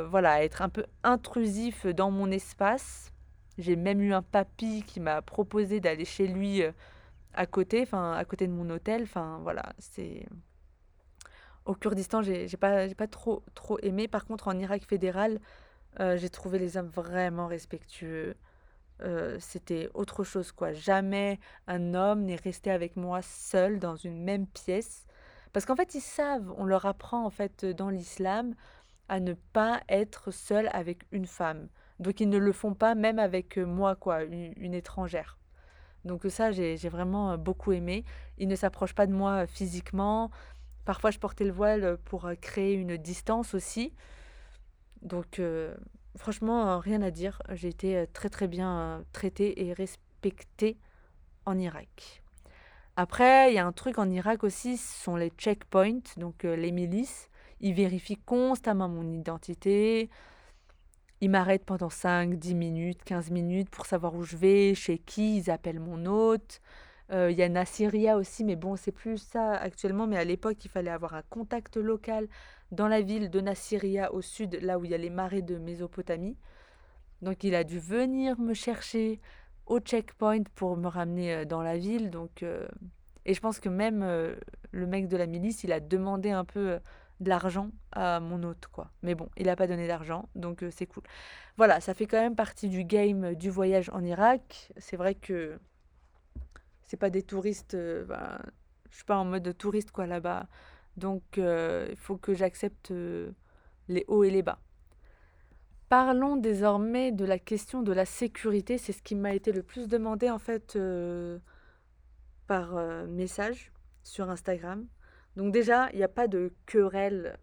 voilà, 0.09 0.33
à 0.33 0.43
être 0.43 0.63
un 0.63 0.69
peu 0.69 0.85
intrusif 1.03 1.87
dans 1.87 2.11
mon 2.11 2.31
espace. 2.31 3.13
J'ai 3.59 3.77
même 3.77 4.01
eu 4.01 4.13
un 4.13 4.23
papy 4.23 4.83
qui 4.87 5.01
m'a 5.01 5.23
proposé 5.23 5.81
d'aller 5.81 6.05
chez 6.05 6.27
lui 6.27 6.63
à 7.35 7.47
côté, 7.47 7.83
enfin 7.83 8.13
à 8.13 8.25
côté 8.25 8.47
de 8.47 8.53
mon 8.53 8.69
hôtel. 8.71 9.03
Enfin 9.03 9.41
voilà, 9.43 9.73
c'est 9.79 10.27
au 11.65 11.75
Kurdistan, 11.75 12.23
j'ai 12.23 12.49
pas 12.59 12.89
pas 12.95 13.07
trop 13.07 13.43
trop 13.55 13.79
aimé. 13.81 14.09
Par 14.09 14.25
contre, 14.25 14.49
en 14.49 14.59
Irak 14.59 14.85
fédéral, 14.85 15.41
euh, 16.01 16.17
j'ai 16.17 16.31
trouvé 16.31 16.59
les 16.59 16.77
hommes 16.77 16.89
vraiment 16.89 17.47
respectueux. 17.47 18.37
Euh, 19.03 19.37
c'était 19.41 19.89
autre 19.95 20.25
chose 20.25 20.53
quoi. 20.53 20.73
Jamais 20.73 21.39
un 21.67 21.95
homme 21.95 22.25
n'est 22.25 22.37
resté 22.37 22.71
avec 22.71 22.97
moi 22.97 23.23
seul 23.23 23.79
dans 23.79 23.97
une 23.97 24.23
même 24.23 24.47
pièce. 24.47 25.07
Parce 25.53 25.67
qu'en 25.67 25.77
fait, 25.77 25.95
ils 25.95 26.01
savent, 26.01 26.53
on 26.59 26.65
leur 26.65 26.87
apprend 26.87 27.25
en 27.25 27.31
fait 27.31 27.65
dans 27.65 27.91
l'islam 27.91 28.55
à 29.11 29.19
ne 29.19 29.35
pas 29.35 29.83
être 29.89 30.31
seul 30.31 30.71
avec 30.73 31.03
une 31.11 31.27
femme. 31.27 31.69
Donc 31.99 32.21
ils 32.21 32.29
ne 32.29 32.39
le 32.39 32.53
font 32.53 32.75
pas 32.75 32.95
même 32.95 33.19
avec 33.19 33.59
moi 33.59 33.97
quoi, 33.97 34.23
une 34.23 34.73
étrangère. 34.73 35.37
Donc 36.05 36.25
ça, 36.29 36.53
j'ai 36.53 36.77
vraiment 36.89 37.37
beaucoup 37.37 37.73
aimé. 37.73 38.05
Il 38.39 38.49
ne 38.49 38.55
s'approche 38.55 38.95
pas 38.95 39.07
de 39.07 39.13
moi 39.13 39.47
physiquement. 39.47 40.31
Parfois, 40.85 41.11
je 41.11 41.19
portais 41.19 41.45
le 41.45 41.53
voile 41.53 41.99
pour 42.05 42.31
créer 42.41 42.73
une 42.75 42.97
distance 42.97 43.53
aussi. 43.53 43.93
Donc, 45.03 45.43
franchement, 46.17 46.79
rien 46.79 47.03
à 47.03 47.11
dire. 47.11 47.43
J'ai 47.51 47.69
été 47.69 48.07
très 48.13 48.29
très 48.31 48.49
bien 48.49 49.05
traitée 49.13 49.67
et 49.67 49.73
respectée 49.73 50.79
en 51.47 51.59
Irak. 51.59 52.23
Après, 52.97 53.51
il 53.51 53.55
y 53.57 53.59
a 53.59 53.67
un 53.67 53.73
truc 53.73 53.99
en 53.99 54.09
Irak 54.09 54.45
aussi, 54.45 54.77
ce 54.77 55.03
sont 55.03 55.17
les 55.17 55.31
checkpoints, 55.31 56.01
donc 56.17 56.45
les 56.45 56.71
milices. 56.71 57.30
Ils 57.61 57.75
vérifient 57.75 58.17
constamment 58.17 58.89
mon 58.89 59.09
identité, 59.13 60.11
ils 61.21 61.31
m'arrêtent 61.31 61.65
pendant 61.65 61.91
5, 61.91 62.39
10 62.39 62.55
minutes, 62.55 63.03
15 63.05 63.31
minutes 63.31 63.69
pour 63.71 63.87
savoir 63.87 64.15
où 64.15 64.23
je 64.23 64.37
vais, 64.37 64.75
chez 64.75 64.99
qui, 64.99 65.37
ils 65.37 65.51
appellent 65.51 65.81
mon 65.81 66.07
hôte. 66.07 66.61
Euh, 67.13 67.31
il 67.31 67.39
y 67.39 67.43
a 67.43 67.49
Nassiria 67.49 68.17
aussi, 68.17 68.45
mais 68.45 68.57
bon, 68.57 68.77
c'est 68.77 68.93
plus 68.93 69.19
ça 69.19 69.53
actuellement. 69.53 70.07
Mais 70.07 70.17
à 70.17 70.25
l'époque, 70.25 70.65
il 70.65 70.71
fallait 70.71 70.91
avoir 70.91 71.15
un 71.15 71.23
contact 71.29 71.77
local 71.77 72.29
dans 72.73 72.89
la 72.89 73.03
ville 73.03 73.31
de 73.31 73.41
Nassiria 73.41 74.13
au 74.15 74.23
sud, 74.23 74.59
là 74.63 74.79
où 74.79 74.85
il 74.85 74.93
y 74.93 74.95
a 74.95 74.99
les 74.99 75.11
marais 75.11 75.43
de 75.43 75.59
Mésopotamie. 75.59 76.37
Donc 77.21 77.45
il 77.45 77.55
a 77.55 77.65
dû 77.65 77.79
venir 77.79 78.39
me 78.41 78.55
chercher 78.55 79.21
au 79.67 79.79
checkpoint 79.81 80.45
pour 80.55 80.77
me 80.77 80.89
ramener 80.89 81.35
euh, 81.35 81.45
dans 81.45 81.63
la 81.63 81.77
ville. 81.77 82.11
Donc, 82.11 82.43
euh, 82.43 82.67
Et 83.27 83.35
je 83.35 83.41
pense 83.41 83.61
que 83.61 83.69
même 83.69 84.03
le 84.73 84.87
mec 84.87 85.09
de 85.09 85.17
la 85.19 85.27
milice, 85.27 85.65
il 85.65 85.73
a 85.73 85.81
demandé 85.81 86.31
un 86.31 86.45
peu 86.45 86.79
de 87.21 87.29
l'argent 87.29 87.71
à 87.93 88.19
mon 88.19 88.43
hôte, 88.43 88.67
quoi. 88.73 88.91
Mais 89.03 89.15
bon, 89.15 89.29
il 89.37 89.47
n'a 89.47 89.57
pas 89.57 89.67
donné 89.67 89.87
d'argent, 89.87 90.29
donc 90.35 90.63
euh, 90.63 90.71
c'est 90.73 90.87
cool. 90.87 91.03
Voilà, 91.57 91.81
ça 91.81 91.95
fait 91.95 92.07
quand 92.07 92.21
même 92.21 92.35
partie 92.35 92.69
du 92.69 92.85
game 92.85 93.35
du 93.35 93.51
voyage 93.51 93.91
en 93.91 94.03
Irak. 94.03 94.73
C'est 94.79 94.97
vrai 94.97 95.15
que 95.15 95.59
c'est 96.87 96.97
pas 96.97 97.11
des 97.11 97.23
touristes. 97.23 97.75
Euh, 97.75 98.05
ben, 98.05 98.39
je 98.91 98.97
suis 98.97 99.05
pas 99.05 99.19
en 99.19 99.25
mode 99.25 99.57
touriste, 99.57 99.93
quoi, 99.93 100.07
là-bas. 100.07 100.49
Donc, 100.97 101.39
euh, 101.39 101.87
il 101.91 101.97
faut 101.97 102.17
que 102.17 102.35
j'accepte 102.35 102.93
les 103.89 104.05
hauts 104.09 104.25
et 104.25 104.31
les 104.31 104.43
bas. 104.43 104.59
Parlons 105.89 106.37
désormais 106.37 107.13
de 107.13 107.25
la 107.25 107.39
question 107.39 107.83
de 107.83 107.93
la 107.93 108.05
sécurité. 108.05 108.79
C'est 108.79 108.93
ce 108.93 109.03
qui 109.03 109.15
m'a 109.15 109.35
été 109.35 109.53
le 109.53 109.63
plus 109.63 109.89
demandé, 109.89 110.31
en 110.31 110.39
fait, 110.39 110.79
par 112.47 112.75
message 113.07 113.73
sur 114.03 114.29
Instagram. 114.31 114.87
Donc 115.37 115.53
déjà, 115.53 115.91
il 115.93 115.97
n'y 115.97 116.05
a 116.05 116.09
pas 116.09 116.29
de 116.29 116.53
querelle 116.67 117.39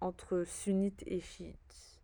entre 0.00 0.44
sunnites 0.44 1.02
et 1.06 1.20
chiites. 1.20 2.00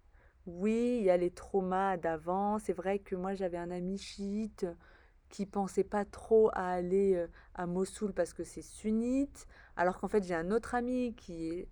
Oui, 0.46 0.98
il 1.00 1.04
y 1.04 1.10
a 1.10 1.16
les 1.16 1.30
traumas 1.30 1.96
d'avant. 1.96 2.58
C'est 2.58 2.72
vrai 2.72 2.98
que 2.98 3.14
moi, 3.14 3.34
j'avais 3.34 3.58
un 3.58 3.70
ami 3.70 3.98
chiite 3.98 4.66
qui 5.28 5.46
pensait 5.46 5.84
pas 5.84 6.04
trop 6.04 6.50
à 6.52 6.68
aller 6.70 7.14
euh, 7.14 7.26
à 7.54 7.66
Mossoul 7.66 8.12
parce 8.12 8.32
que 8.32 8.44
c'est 8.44 8.62
sunnite, 8.62 9.46
alors 9.76 9.98
qu'en 9.98 10.08
fait 10.08 10.24
j'ai 10.24 10.34
un 10.34 10.50
autre 10.50 10.74
ami 10.74 11.14
qui 11.14 11.48
est 11.48 11.68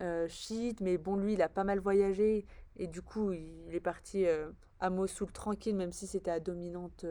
euh, 0.00 0.28
chiite, 0.28 0.80
mais 0.80 0.98
bon 0.98 1.16
lui 1.16 1.34
il 1.34 1.42
a 1.42 1.48
pas 1.48 1.64
mal 1.64 1.78
voyagé 1.78 2.46
et 2.76 2.86
du 2.86 3.02
coup 3.02 3.32
il 3.32 3.74
est 3.74 3.80
parti 3.80 4.26
euh, 4.26 4.50
à 4.78 4.90
Mossoul 4.90 5.30
tranquille 5.32 5.76
même 5.76 5.92
si 5.92 6.06
c'était 6.06 6.30
à 6.30 6.40
dominante 6.40 7.04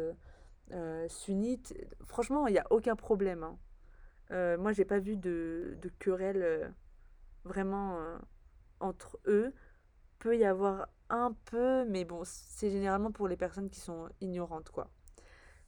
sunnite. 1.08 1.74
Franchement 2.06 2.48
il 2.48 2.54
n'y 2.54 2.60
a 2.60 2.68
aucun 2.70 2.96
problème. 2.96 3.44
Hein. 3.44 3.58
Moi 4.32 4.74
j'ai 4.74 4.86
pas 4.86 5.00
vu 5.00 5.18
de, 5.18 5.78
de 5.82 5.90
querelle 6.00 6.74
vraiment 7.44 7.98
entre 8.80 9.20
eux. 9.28 9.54
Peut 10.20 10.38
y 10.38 10.46
avoir 10.46 10.90
un 11.10 11.34
peu, 11.46 11.86
mais 11.86 12.06
bon 12.06 12.22
c'est 12.26 12.70
généralement 12.70 13.12
pour 13.12 13.28
les 13.28 13.38
personnes 13.38 13.70
qui 13.70 13.80
sont 13.80 14.10
ignorantes 14.22 14.70
quoi. 14.70 14.90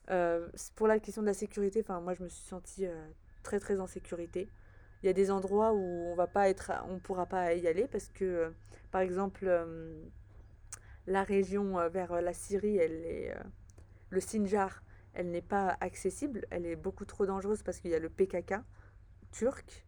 Euh, 0.10 0.50
pour 0.76 0.88
la 0.88 1.00
question 1.00 1.22
de 1.22 1.28
la 1.28 1.34
sécurité, 1.34 1.82
enfin 1.82 2.02
moi 2.02 2.14
je 2.14 2.24
me 2.24 2.28
suis 2.28 2.44
sentie 2.44 2.86
euh, 2.86 3.08
très 3.44 3.60
très 3.60 3.80
en 3.80 3.88
sécurité. 3.88 4.50
Il 5.04 5.08
y 5.08 5.10
a 5.10 5.14
des 5.14 5.32
endroits 5.32 5.74
où 5.74 5.80
on 5.80 6.16
va 6.16 6.28
pas 6.28 6.50
être, 6.50 6.72
on 6.90 7.00
pourra 7.00 7.26
pas 7.26 7.54
y 7.56 7.68
aller 7.68 7.88
parce 7.88 8.08
que, 8.10 8.26
euh, 8.26 8.50
par 8.92 9.02
exemple, 9.02 9.50
la 11.08 11.24
région 11.24 11.90
vers 11.90 12.22
la 12.22 12.34
Syrie, 12.34 12.78
elle 12.78 13.06
est, 13.06 13.34
le 14.10 14.20
Sinjar, 14.20 14.84
elle 15.14 15.32
n'est 15.32 15.42
pas 15.42 15.78
accessible, 15.82 16.46
elle 16.50 16.66
est 16.66 16.76
beaucoup 16.76 17.06
trop 17.06 17.26
dangereuse 17.26 17.64
parce 17.64 17.80
qu'il 17.80 17.92
y 17.92 17.96
a 17.96 18.00
le 18.00 18.10
PKK 18.10 18.56
turc, 19.32 19.86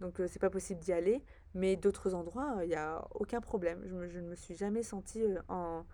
donc 0.00 0.20
c'est 0.28 0.38
pas 0.38 0.50
possible 0.50 0.80
d'y 0.80 0.92
aller. 0.92 1.22
Mais 1.54 1.76
d'autres 1.76 2.14
endroits, 2.14 2.58
il 2.62 2.68
n'y 2.68 2.76
a 2.76 3.04
aucun 3.12 3.40
problème. 3.40 3.82
Je, 3.84 4.20
ne 4.20 4.28
me 4.28 4.36
suis 4.36 4.54
jamais 4.54 4.84
sentie 4.84 5.24
en 5.48 5.84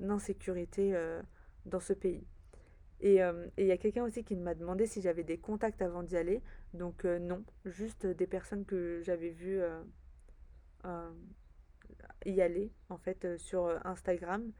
insécurité 0.00 0.96
dans 1.66 1.80
ce 1.80 1.92
pays. 1.92 2.26
Euh, 3.04 3.48
et 3.56 3.62
il 3.62 3.66
y 3.66 3.72
a 3.72 3.76
quelqu'un 3.76 4.04
aussi 4.04 4.22
qui 4.24 4.36
m'a 4.36 4.54
demandé 4.54 4.86
si 4.86 5.00
j'avais 5.02 5.24
des 5.24 5.38
contacts 5.38 5.82
avant 5.82 6.02
d'y 6.02 6.16
aller. 6.16 6.42
Donc 6.74 7.04
euh, 7.04 7.18
non, 7.18 7.44
juste 7.64 8.06
des 8.06 8.26
personnes 8.26 8.64
que 8.64 9.00
j'avais 9.02 9.30
vues 9.30 9.60
euh, 10.84 11.10
y 12.26 12.40
aller 12.40 12.72
en 12.88 12.98
fait 12.98 13.36
sur 13.38 13.66
Instagram. 13.86 14.52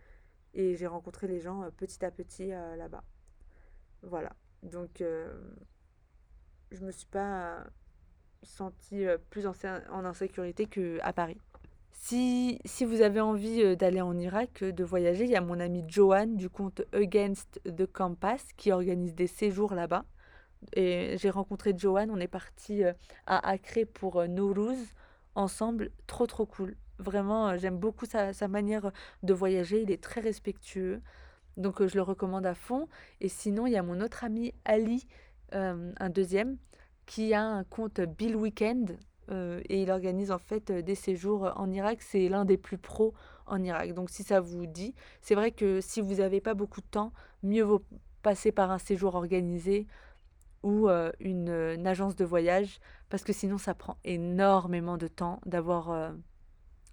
Et 0.54 0.76
j'ai 0.76 0.86
rencontré 0.86 1.28
les 1.28 1.40
gens 1.40 1.70
petit 1.78 2.04
à 2.04 2.10
petit 2.10 2.48
là-bas. 2.48 3.04
Voilà. 4.02 4.32
Donc 4.62 5.02
je 6.70 6.84
me 6.84 6.90
suis 6.90 7.06
pas 7.06 7.64
sentie 8.42 9.04
plus 9.30 9.46
en, 9.46 9.54
insécurité 10.04 10.66
qu'à 10.66 11.12
Paris. 11.12 11.38
Si, 12.04 12.58
si 12.64 12.84
vous 12.84 13.00
avez 13.00 13.20
envie 13.20 13.62
euh, 13.62 13.76
d'aller 13.76 14.00
en 14.00 14.18
Irak, 14.18 14.64
euh, 14.64 14.72
de 14.72 14.82
voyager, 14.82 15.22
il 15.22 15.30
y 15.30 15.36
a 15.36 15.40
mon 15.40 15.60
ami 15.60 15.84
Johan 15.86 16.26
du 16.26 16.50
compte 16.50 16.82
Against 16.92 17.60
the 17.64 17.86
Campus 17.86 18.42
qui 18.56 18.72
organise 18.72 19.14
des 19.14 19.28
séjours 19.28 19.72
là-bas. 19.74 20.04
Et 20.74 21.16
j'ai 21.18 21.30
rencontré 21.30 21.74
Johan, 21.76 22.08
on 22.10 22.18
est 22.18 22.26
parti 22.26 22.82
euh, 22.82 22.92
à 23.26 23.48
Acre 23.48 23.84
pour 23.94 24.26
Nowruz 24.26 24.78
ensemble. 25.36 25.92
Trop 26.08 26.26
trop 26.26 26.44
cool. 26.44 26.76
Vraiment, 26.98 27.56
j'aime 27.56 27.78
beaucoup 27.78 28.06
sa, 28.06 28.32
manière 28.48 28.90
de 29.22 29.32
voyager. 29.32 29.82
Il 29.82 29.92
est 29.92 30.02
très 30.02 30.20
respectueux. 30.20 31.00
Donc 31.56 31.84
je 31.86 31.94
le 31.94 32.02
recommande 32.02 32.46
à 32.46 32.54
fond. 32.54 32.88
Et 33.20 33.28
sinon, 33.28 33.66
il 33.66 33.72
y 33.72 33.76
a 33.76 33.82
mon 33.82 34.00
autre 34.00 34.24
ami 34.24 34.52
Ali, 34.64 35.06
un 35.52 36.08
deuxième, 36.08 36.56
qui 37.06 37.34
a 37.34 37.42
un 37.42 37.64
compte 37.64 38.00
Bill 38.00 38.36
Weekend 38.36 38.96
euh, 39.30 39.60
et 39.68 39.82
il 39.82 39.90
organise 39.90 40.30
en 40.30 40.38
fait 40.38 40.70
euh, 40.70 40.82
des 40.82 40.94
séjours 40.94 41.52
en 41.56 41.70
Irak. 41.70 42.02
C'est 42.02 42.28
l'un 42.28 42.44
des 42.44 42.56
plus 42.56 42.78
pros 42.78 43.14
en 43.46 43.62
Irak. 43.62 43.94
Donc 43.94 44.10
si 44.10 44.22
ça 44.22 44.40
vous 44.40 44.66
dit, 44.66 44.94
c'est 45.20 45.34
vrai 45.34 45.52
que 45.52 45.80
si 45.80 46.00
vous 46.00 46.16
n'avez 46.16 46.40
pas 46.40 46.54
beaucoup 46.54 46.80
de 46.80 46.86
temps, 46.86 47.12
mieux 47.42 47.62
vaut 47.62 47.82
passer 48.22 48.52
par 48.52 48.70
un 48.70 48.78
séjour 48.78 49.14
organisé 49.14 49.86
ou 50.62 50.88
euh, 50.88 51.10
une, 51.20 51.86
agence 51.86 52.14
de 52.14 52.24
voyage 52.24 52.78
parce 53.08 53.24
que 53.24 53.32
sinon 53.32 53.58
ça 53.58 53.74
prend 53.74 53.96
énormément 54.04 54.96
de 54.96 55.08
temps 55.08 55.40
d'avoir 55.44 56.12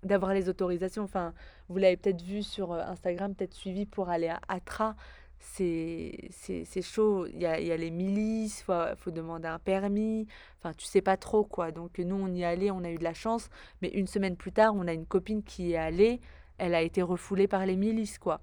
d'avoir 0.03 0.33
les 0.33 0.49
autorisations. 0.49 1.03
Enfin, 1.03 1.33
vous 1.67 1.77
l'avez 1.77 1.97
peut-être 1.97 2.21
vu 2.21 2.43
sur 2.43 2.73
Instagram, 2.73 3.35
peut-être 3.35 3.53
suivi 3.53 3.85
pour 3.85 4.09
aller 4.09 4.29
à 4.29 4.39
Atra 4.47 4.95
c'est 5.39 6.81
chaud. 6.81 7.25
Il 7.27 7.41
y 7.41 7.45
a, 7.45 7.59
y 7.59 7.71
a 7.71 7.77
les 7.77 7.91
milices, 7.91 8.65
il 8.67 8.95
faut, 8.97 9.11
demander 9.11 9.47
un 9.47 9.59
permis. 9.59 10.27
Enfin, 10.59 10.73
tu 10.73 10.85
sais 10.85 11.01
pas 11.01 11.17
trop 11.17 11.43
quoi. 11.43 11.71
Donc, 11.71 11.99
nous, 11.99 12.15
on 12.15 12.33
y 12.33 12.43
allé, 12.43 12.71
on 12.71 12.83
a 12.83 12.91
eu 12.91 12.97
de 12.97 13.03
la 13.03 13.13
chance. 13.13 13.49
Mais 13.81 13.89
une 13.89 14.07
semaine 14.07 14.35
plus 14.35 14.51
tard, 14.51 14.73
on 14.75 14.87
a 14.87 14.93
une 14.93 15.05
copine 15.05 15.43
qui 15.43 15.73
est 15.73 15.77
allée. 15.77 16.21
Elle 16.57 16.75
a 16.75 16.81
été 16.81 17.01
refoulée 17.01 17.47
par 17.47 17.65
les 17.65 17.75
milices, 17.77 18.19
quoi. 18.19 18.41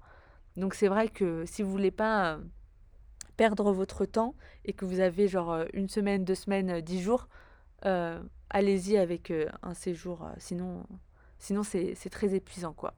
Donc, 0.55 0.73
c'est 0.73 0.87
vrai 0.87 1.07
que 1.07 1.45
si 1.45 1.61
vous 1.61 1.71
voulez 1.71 1.91
pas 1.91 2.33
euh, 2.33 2.39
perdre 3.37 3.71
votre 3.71 4.05
temps 4.05 4.35
et 4.65 4.73
que 4.73 4.85
vous 4.85 4.99
avez 4.99 5.27
genre 5.27 5.51
euh, 5.51 5.65
une 5.73 5.89
semaine, 5.89 6.25
deux 6.25 6.35
semaines, 6.35 6.69
euh, 6.71 6.81
dix 6.81 7.01
jours, 7.01 7.27
allez-y 8.49 8.97
avec 8.97 9.31
un 9.61 9.73
séjour. 9.73 10.27
sinon, 10.39 10.83
sinon 11.39 11.63
c'est 11.63 12.09
très 12.09 12.35
épuisant, 12.35 12.73
quoi. 12.73 12.93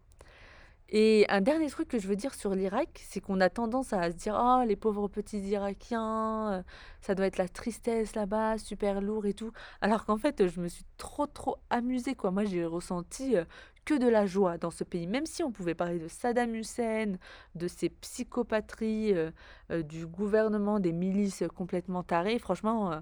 Et 0.91 1.25
un 1.29 1.41
dernier 1.41 1.69
truc 1.69 1.87
que 1.87 1.99
je 1.99 2.07
veux 2.07 2.15
dire 2.15 2.33
sur 2.33 2.55
l'Irak, 2.55 3.01
c'est 3.07 3.21
qu'on 3.21 3.39
a 3.41 3.49
tendance 3.49 3.93
à 3.93 4.09
se 4.11 4.15
dire 4.15 4.35
Oh, 4.39 4.63
les 4.65 4.75
pauvres 4.75 5.07
petits 5.07 5.39
Irakiens, 5.39 6.53
euh, 6.53 6.63
ça 7.01 7.13
doit 7.13 7.27
être 7.27 7.37
la 7.37 7.47
tristesse 7.47 8.15
là-bas, 8.15 8.57
super 8.57 8.99
lourd 8.99 9.27
et 9.27 9.33
tout. 9.35 9.51
Alors 9.81 10.05
qu'en 10.05 10.17
fait, 10.17 10.47
je 10.47 10.59
me 10.59 10.67
suis 10.67 10.85
trop, 10.97 11.27
trop 11.27 11.57
amusée, 11.69 12.15
quoi. 12.15 12.31
Moi, 12.31 12.45
j'ai 12.45 12.65
ressenti 12.65 13.37
euh, 13.37 13.43
que 13.85 13.93
de 13.93 14.07
la 14.07 14.25
joie 14.25 14.57
dans 14.57 14.71
ce 14.71 14.83
pays. 14.83 15.05
Même 15.05 15.27
si 15.27 15.43
on 15.43 15.51
pouvait 15.51 15.75
parler 15.75 15.99
de 15.99 16.07
Saddam 16.07 16.55
Hussein, 16.55 17.17
de 17.53 17.67
ses 17.67 17.89
psychopatries, 17.89 19.13
euh, 19.13 19.31
du 19.83 20.07
gouvernement, 20.07 20.79
des 20.79 20.93
milices 20.93 21.43
complètement 21.55 22.01
tarées, 22.01 22.39
franchement 22.39 22.99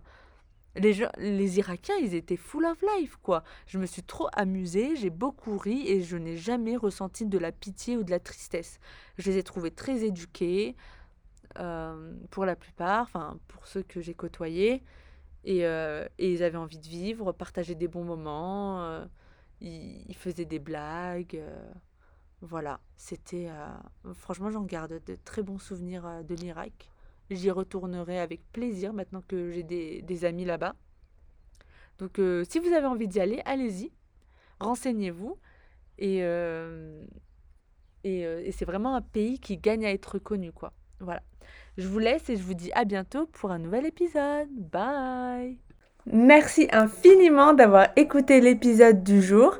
les, 0.79 1.57
Irakiens, 1.59 1.95
ils 2.01 2.15
étaient 2.15 2.37
full 2.37 2.65
of 2.65 2.81
life, 2.97 3.17
quoi. 3.21 3.43
Je 3.65 3.77
me 3.77 3.85
suis 3.85 4.03
trop 4.03 4.27
amusée, 4.33 4.95
j'ai 4.95 5.09
beaucoup 5.09 5.57
ri 5.57 5.87
et 5.87 6.01
je 6.01 6.17
n'ai 6.17 6.37
jamais 6.37 6.75
ressenti 6.75 7.25
de 7.25 7.37
la 7.37 7.51
pitié 7.51 7.97
ou 7.97 8.03
de 8.03 8.11
la 8.11 8.19
tristesse. 8.19 8.79
Je 9.17 9.29
les 9.29 9.37
ai 9.37 9.43
trouvés 9.43 9.71
très 9.71 10.03
éduqués, 10.03 10.75
euh, 11.59 12.13
pour 12.29 12.45
la 12.45 12.55
plupart, 12.55 13.03
enfin, 13.03 13.39
pour 13.47 13.67
ceux 13.67 13.83
que 13.83 14.01
j'ai 14.01 14.13
côtoyés. 14.13 14.83
Et, 15.43 15.65
euh, 15.65 16.07
ils 16.19 16.43
avaient 16.43 16.57
envie 16.57 16.77
de 16.77 16.87
vivre, 16.87 17.31
partager 17.31 17.75
des 17.75 17.87
bons 17.87 18.03
moments, 18.03 18.83
euh, 18.83 19.05
ils, 19.61 20.15
faisaient 20.15 20.45
des 20.45 20.59
blagues. 20.59 21.41
voilà, 22.41 22.79
c'était. 22.97 23.49
franchement, 24.13 24.51
j'en 24.51 24.63
garde 24.63 25.01
de 25.05 25.17
très 25.25 25.41
bons 25.43 25.59
souvenirs 25.59 26.23
de 26.23 26.35
l'Irak. 26.35 26.91
J'y 27.29 27.51
retournerai 27.51 28.19
avec 28.19 28.41
plaisir 28.51 28.93
maintenant 28.93 29.21
que 29.27 29.51
j'ai 29.51 29.63
des, 29.63 30.25
amis 30.25 30.45
là-bas. 30.45 30.75
Donc 31.99 32.19
euh, 32.19 32.43
si 32.49 32.59
vous 32.59 32.73
avez 32.73 32.85
envie 32.85 33.07
d'y 33.07 33.19
aller, 33.19 33.41
allez-y, 33.45 33.91
renseignez-vous. 34.59 35.37
Et, 35.99 36.19
euh, 36.21 37.03
euh, 38.05 38.41
et, 38.45 38.51
c'est 38.51 38.65
vraiment 38.65 38.95
un 38.95 39.01
pays 39.01 39.39
qui 39.39 39.57
gagne 39.57 39.85
à 39.85 39.91
être 39.91 40.19
connu, 40.19 40.51
quoi. 40.51 40.73
Voilà. 40.99 41.21
Je 41.77 41.87
vous 41.87 41.99
laisse 41.99 42.29
et 42.29 42.37
je 42.37 42.43
vous 42.43 42.53
dis 42.53 42.71
à 42.73 42.85
bientôt 42.85 43.25
pour 43.27 43.51
un 43.51 43.59
nouvel 43.59 43.85
épisode. 43.85 44.47
Bye 44.51 45.57
Merci 46.05 46.67
infiniment 46.71 47.53
d'avoir 47.53 47.89
écouté 47.97 48.39
l'épisode 48.39 49.03
du 49.03 49.21
jour. 49.21 49.59